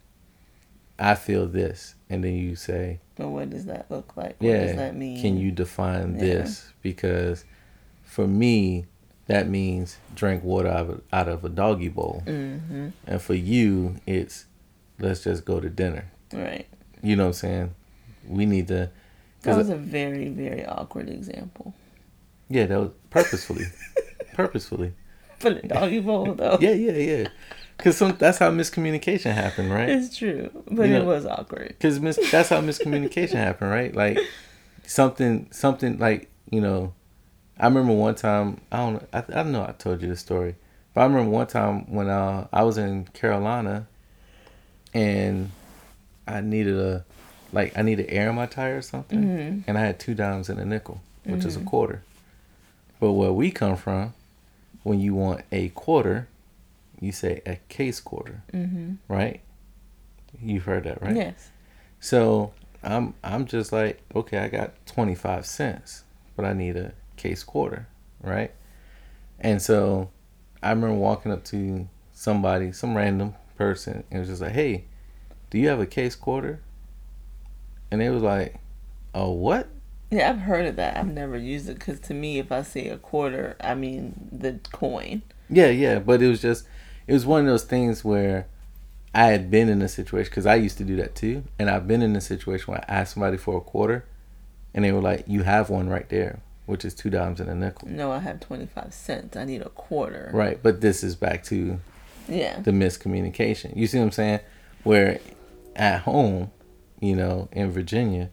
[0.97, 1.93] I feel this.
[2.09, 4.41] And then you say, But what does that look like?
[4.41, 5.21] What yeah, does that mean?
[5.21, 6.21] Can you define yeah.
[6.21, 6.73] this?
[6.81, 7.45] Because
[8.13, 8.85] for me,
[9.25, 12.21] that means drink water out of, out of a doggy bowl.
[12.27, 12.89] Mm-hmm.
[13.07, 14.45] And for you, it's
[14.99, 16.11] let's just go to dinner.
[16.31, 16.67] Right.
[17.01, 17.75] You know what I'm saying?
[18.27, 18.91] We need to.
[19.41, 21.73] That was a very, very awkward example.
[22.49, 23.65] Yeah, that was purposefully.
[24.33, 24.93] purposefully.
[25.39, 26.59] For the doggy bowl, though.
[26.61, 27.27] yeah, yeah, yeah.
[27.77, 29.89] Because that's how miscommunication happened, right?
[29.89, 31.69] It's true, but you it know, was awkward.
[31.69, 33.93] Because mis- that's how miscommunication happened, right?
[33.93, 34.19] Like
[34.85, 36.93] something, something like you know.
[37.63, 38.59] I remember one time.
[38.73, 39.07] I don't.
[39.13, 39.63] I, I don't know.
[39.63, 40.55] I told you the story,
[40.93, 43.87] but I remember one time when uh, I was in Carolina,
[44.93, 45.49] and
[46.27, 47.05] I needed a,
[47.53, 49.59] like I needed air in my tire or something, mm-hmm.
[49.65, 51.47] and I had two dimes and a nickel, which mm-hmm.
[51.47, 51.69] is a mm-hmm.
[51.69, 52.03] quarter.
[52.99, 54.13] But where we come from,
[54.83, 56.27] when you want a quarter,
[56.99, 58.95] you say a case quarter, mm-hmm.
[59.07, 59.39] right?
[60.37, 61.15] You've heard that, right?
[61.15, 61.49] Yes.
[62.01, 62.51] So
[62.83, 66.03] I'm I'm just like, okay, I got twenty five cents,
[66.35, 67.87] but I need a case quarter,
[68.21, 68.51] right?
[69.39, 70.09] And so
[70.61, 74.85] I remember walking up to somebody, some random person, and it was just like, hey,
[75.49, 76.61] do you have a case quarter?
[77.91, 78.55] And it was like,
[79.13, 79.67] oh, what?
[80.09, 80.97] Yeah, I've heard of that.
[80.97, 84.59] I've never used it because to me, if I say a quarter, I mean the
[84.71, 85.23] coin.
[85.49, 86.65] Yeah, yeah, but it was just,
[87.07, 88.47] it was one of those things where
[89.13, 91.87] I had been in a situation because I used to do that too, and I've
[91.87, 94.05] been in a situation where I asked somebody for a quarter,
[94.73, 97.55] and they were like, "You have one right there, which is two dimes and a
[97.55, 99.35] nickel." No, I have twenty five cents.
[99.35, 100.29] I need a quarter.
[100.33, 101.79] Right, but this is back to
[102.27, 103.75] yeah the miscommunication.
[103.75, 104.39] You see what I'm saying?
[104.83, 105.19] Where
[105.75, 106.51] at home,
[106.99, 108.29] you know, in Virginia,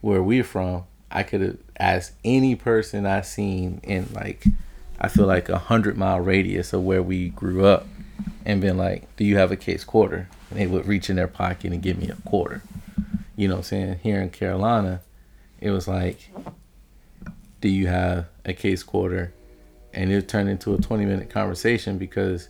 [0.00, 4.44] where we're from, I could have asked any person I seen in like
[5.00, 7.86] I feel like a hundred mile radius of where we grew up
[8.44, 10.28] and been like, Do you have a case quarter?
[10.50, 12.62] And they would reach in their pocket and give me a quarter.
[13.36, 14.00] You know what I'm saying?
[14.02, 15.02] Here in Carolina,
[15.60, 16.30] it was like,
[17.60, 19.34] Do you have a case quarter?
[19.92, 22.48] And it turned into a twenty minute conversation because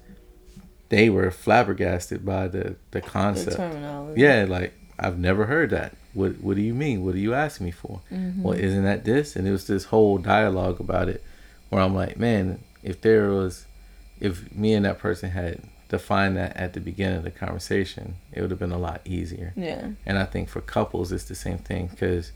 [0.88, 3.56] they were flabbergasted by the, the concept.
[3.56, 5.96] The yeah, like I've never heard that.
[6.14, 7.04] What What do you mean?
[7.04, 8.00] What are you asking me for?
[8.10, 8.42] Mm-hmm.
[8.42, 9.36] Well, isn't that this?
[9.36, 11.22] And it was this whole dialogue about it,
[11.68, 13.66] where I'm like, man, if there was,
[14.18, 18.40] if me and that person had defined that at the beginning of the conversation, it
[18.40, 19.52] would have been a lot easier.
[19.56, 19.90] Yeah.
[20.04, 22.32] And I think for couples, it's the same thing because,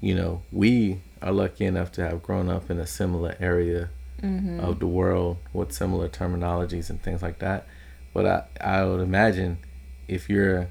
[0.00, 3.90] you know, we are lucky enough to have grown up in a similar area
[4.22, 4.60] mm-hmm.
[4.60, 7.66] of the world with similar terminologies and things like that.
[8.14, 9.58] But I, I would imagine
[10.06, 10.68] if you're,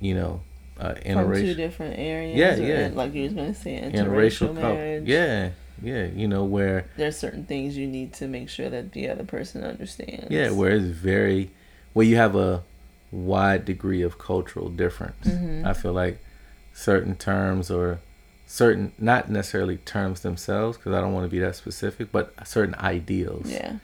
[0.00, 0.40] you know,
[0.78, 2.36] uh, from two different areas.
[2.36, 2.90] Yeah, yeah.
[2.92, 5.08] Like you was gonna say, interracial, interracial marriage.
[5.08, 5.50] Yeah,
[5.82, 6.04] yeah.
[6.04, 9.64] You know where there's certain things you need to make sure that the other person
[9.64, 10.26] understands.
[10.30, 11.50] Yeah, where it's very,
[11.94, 12.62] where you have a
[13.10, 15.26] wide degree of cultural difference.
[15.26, 15.66] Mm-hmm.
[15.66, 16.22] I feel like
[16.74, 18.00] certain terms or
[18.46, 22.74] certain, not necessarily terms themselves, because I don't want to be that specific, but certain
[22.76, 23.50] ideals.
[23.50, 23.78] Yeah.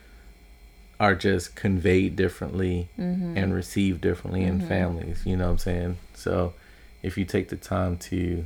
[1.00, 3.36] Are just conveyed differently mm-hmm.
[3.36, 4.60] and received differently mm-hmm.
[4.60, 5.26] in families.
[5.26, 5.96] You know what I'm saying?
[6.14, 6.54] So
[7.02, 8.44] if you take the time to,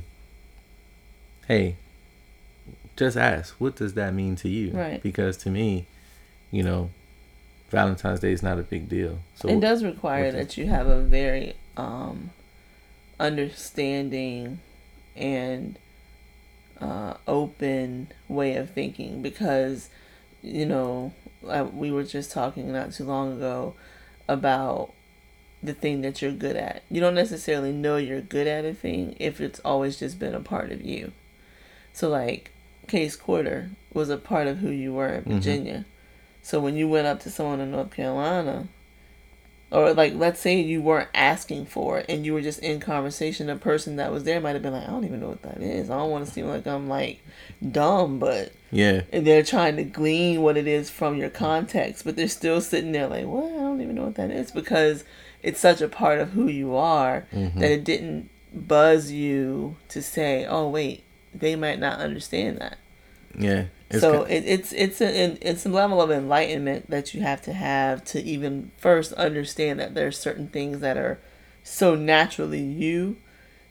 [1.47, 1.75] hey,
[2.95, 4.71] just ask, what does that mean to you?
[4.71, 5.03] Right.
[5.03, 5.85] Because to me,
[6.49, 6.89] you know,
[7.69, 9.19] Valentine's Day is not a big deal.
[9.35, 12.31] So it does require that you have a very um,
[13.19, 14.61] understanding
[15.15, 15.77] and
[16.81, 19.89] uh, open way of thinking because,
[20.41, 21.13] you know,
[21.73, 23.75] we were just talking not too long ago
[24.27, 24.93] about
[25.61, 26.83] the thing that you're good at.
[26.89, 30.39] You don't necessarily know you're good at a thing if it's always just been a
[30.39, 31.11] part of you.
[31.93, 32.51] So like
[32.87, 35.33] Case Quarter was a part of who you were in mm-hmm.
[35.33, 35.73] Virginia.
[35.73, 35.89] Mm-hmm.
[36.43, 38.67] So when you went up to someone in North Carolina,
[39.69, 43.47] or like let's say you weren't asking for it and you were just in conversation,
[43.47, 45.61] the person that was there might have been like, I don't even know what that
[45.61, 45.89] is.
[45.89, 47.21] I don't want to seem like I'm like
[47.71, 52.15] dumb, but yeah, and they're trying to glean what it is from your context, but
[52.15, 53.51] they're still sitting there like, what?
[53.51, 55.03] I don't even know what that is because
[55.43, 57.59] it's such a part of who you are mm-hmm.
[57.59, 61.03] that it didn't buzz you to say, "Oh, wait,
[61.33, 62.77] they might not understand that."
[63.37, 63.65] Yeah.
[63.89, 67.53] It's so it, it's it's a it's a level of enlightenment that you have to
[67.53, 71.19] have to even first understand that there's certain things that are
[71.63, 73.15] so naturally you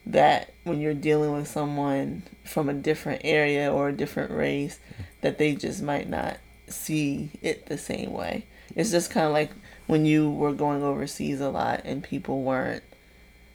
[0.06, 4.78] that when you're dealing with someone from a different area or a different race
[5.20, 6.38] that they just might not
[6.68, 8.44] see it the same way.
[8.74, 9.50] It's just kind of like
[9.86, 12.82] when you were going overseas a lot and people weren't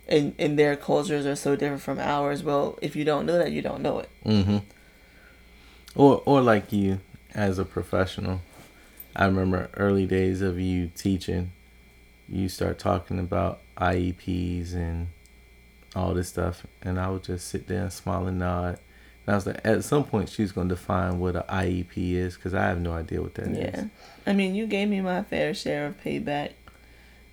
[0.07, 3.51] and, and their cultures are so different from ours well if you don't know that
[3.51, 4.57] you don't know it Mm-hmm.
[5.95, 6.99] Or or like you
[7.33, 8.41] as a professional.
[9.15, 11.51] I remember early days of you teaching,
[12.29, 15.07] you start talking about IEPs and
[15.95, 18.79] all this stuff, and I would just sit there and smile and nod.
[19.27, 22.53] And I was like, at some point, she's gonna define what an IEP is, because
[22.53, 23.57] I have no idea what that is.
[23.57, 23.83] yeah
[24.25, 26.51] i mean you gave me my fair share of payback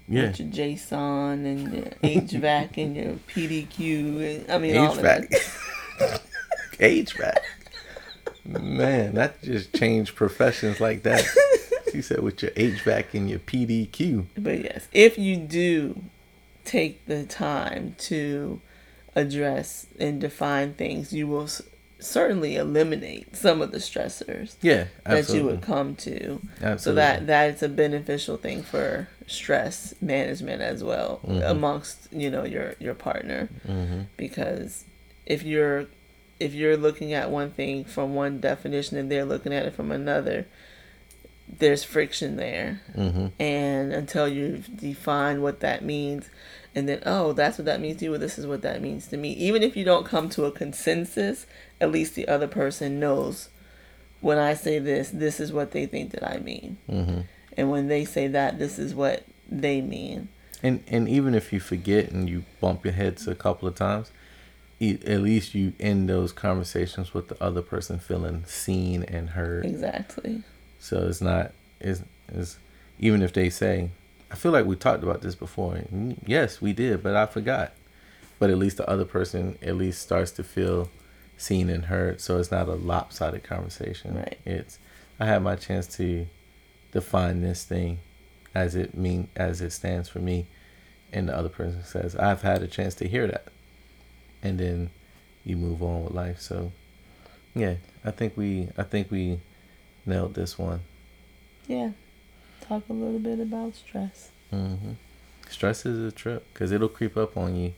[0.09, 0.29] Yeah.
[0.29, 4.41] with your JSON and your HVAC and your PDQ.
[4.41, 5.29] And, I mean, all of that.
[6.81, 7.37] HVAC.
[8.49, 11.25] Man, that just changed professions like that.
[11.93, 14.27] She said with your HVAC and your PDQ.
[14.37, 16.03] But yes, if you do
[16.67, 18.61] take the time to
[19.17, 21.63] address and define things, you will s-
[21.99, 26.43] certainly eliminate some of the stressors Yeah, that you would come to.
[26.61, 26.79] Absolutely.
[26.79, 32.75] So that that's a beneficial thing for stress management as well amongst you know your
[32.79, 34.85] your partner hmm because
[35.25, 35.87] if you're
[36.41, 39.91] if you're looking at one thing from one definition and they're looking at it from
[39.91, 40.47] another
[41.51, 42.83] there's friction there.
[42.95, 46.29] Hmm and until you define what that means
[46.75, 49.07] and then oh that's what that means to you well, this is what that means
[49.09, 49.33] to me.
[49.33, 51.47] Even if you don't come to a consensus
[51.81, 53.49] at least the other person knows
[54.21, 56.77] when i say this this is what they think that i mean.
[56.89, 57.21] Hmm
[57.59, 60.29] and when they say that this is what they mean.
[60.63, 64.13] And and even if you forget and you bump your heads a couple of times,
[64.81, 69.65] at least you end those conversations with the other person feeling seen and heard.
[69.65, 70.43] exactly
[70.79, 72.03] So it's not is
[72.33, 72.59] is
[72.99, 73.91] even if they say,
[74.31, 75.75] I feel like we talked about this before.
[75.75, 77.73] And Yes, we did, but I forgot.
[78.39, 80.91] But at least the other person at least starts to feel
[81.37, 82.21] seen and heard.
[82.21, 84.17] So it's not a lopsided conversation.
[84.17, 84.39] Right.
[84.45, 84.79] It's
[85.19, 86.27] I had my chance to
[86.93, 87.99] define this thing
[88.55, 90.47] as it mean as it stands for me
[91.13, 93.49] and the other person says, I've had a chance to hear that.
[94.43, 94.91] And then
[95.45, 96.41] you move on with life.
[96.41, 96.73] So
[97.55, 97.75] yeah,
[98.05, 99.41] I think we I think we
[100.07, 100.81] nailed this one.
[101.67, 101.91] yeah
[102.61, 104.93] talk a little bit about stress hmm
[105.49, 107.73] Stress is a trip because it'll creep up on you,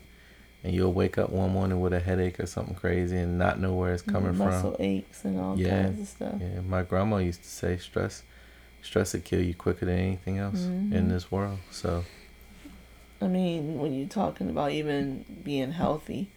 [0.64, 3.72] and you'll wake up one morning with a headache or something crazy and not know
[3.74, 4.82] where it's coming muscle from.
[4.84, 5.84] aches and all Yeah.
[5.86, 8.24] kinds of stuff Yeah, my grandma used to say stress,
[8.82, 11.10] stress will kill you quicker than anything else in Mhm.
[11.10, 11.60] this world.
[11.70, 12.04] So
[13.20, 16.28] I mean, when you're talking about even being healthy,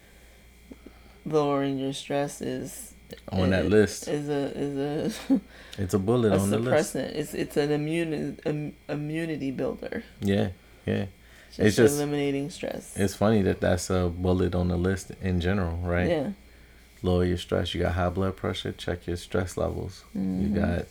[1.25, 2.93] lowering your stress is
[3.31, 5.39] on that list, is a is a,
[5.77, 6.95] it's a bullet a on the list.
[6.95, 7.11] suppressant.
[7.15, 10.03] It's it's an immune um, immunity builder.
[10.21, 10.49] Yeah,
[10.85, 11.05] yeah.
[11.49, 12.93] Just, It's just- eliminating stress.
[12.97, 16.09] It's funny that that's a bullet on the list in general, right?
[16.09, 16.29] Yeah.
[17.03, 17.73] Lower your stress.
[17.75, 18.71] You got high blood pressure.
[18.71, 20.03] Check your stress levels.
[20.17, 20.41] Mhm.
[20.41, 20.85] You got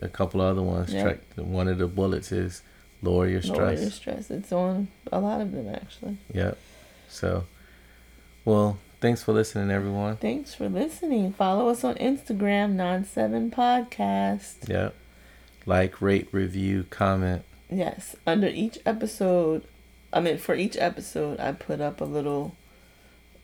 [0.00, 0.92] a couple other ones.
[0.94, 1.02] Yeah.
[1.04, 2.62] Check one of the bullets is
[3.02, 3.58] lower your stress.
[3.58, 4.30] Lower your stress.
[4.30, 6.18] It's on a lot of them actually.
[6.32, 6.56] Yep.
[7.08, 7.44] So,
[8.44, 10.16] well, thanks for listening, everyone.
[10.16, 11.32] Thanks for listening.
[11.32, 14.68] Follow us on Instagram, non seven podcast.
[14.68, 14.94] Yep.
[15.66, 17.44] Like, rate, review, comment.
[17.70, 18.16] Yes.
[18.26, 19.64] Under each episode,
[20.12, 22.54] I mean, for each episode, I put up a little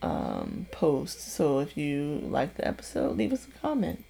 [0.01, 1.21] um, post.
[1.21, 4.03] So if you like the episode, leave us a comment.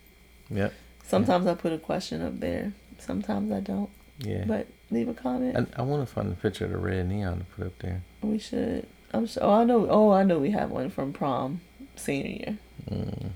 [0.49, 0.73] Yep.
[1.03, 2.73] Sometimes I put a question up there.
[2.97, 3.89] Sometimes I don't.
[4.19, 4.45] Yeah.
[4.47, 5.57] But leave a comment.
[5.75, 8.01] I, I want to find a picture of the red neon to put up there.
[8.21, 8.87] we should.
[9.15, 9.43] I'm sure.
[9.43, 9.87] Oh, I know.
[9.89, 10.39] Oh, I know.
[10.39, 11.61] We have one from prom
[11.95, 12.57] senior year.
[12.89, 13.29] Mm.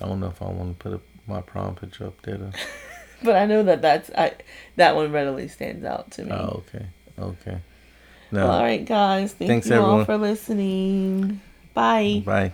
[0.00, 2.38] I don't know if I want to put up my prom picture up there.
[2.38, 2.52] Though.
[3.22, 4.32] But I know that that's I.
[4.76, 6.32] That one readily stands out to me.
[6.32, 6.86] Oh, okay.
[7.18, 7.58] Okay.
[8.32, 8.44] No.
[8.46, 9.34] Well, all right, guys.
[9.34, 10.06] Thank Thanks, you all everyone.
[10.06, 11.40] for listening.
[11.74, 12.22] Bye.
[12.24, 12.52] Bye.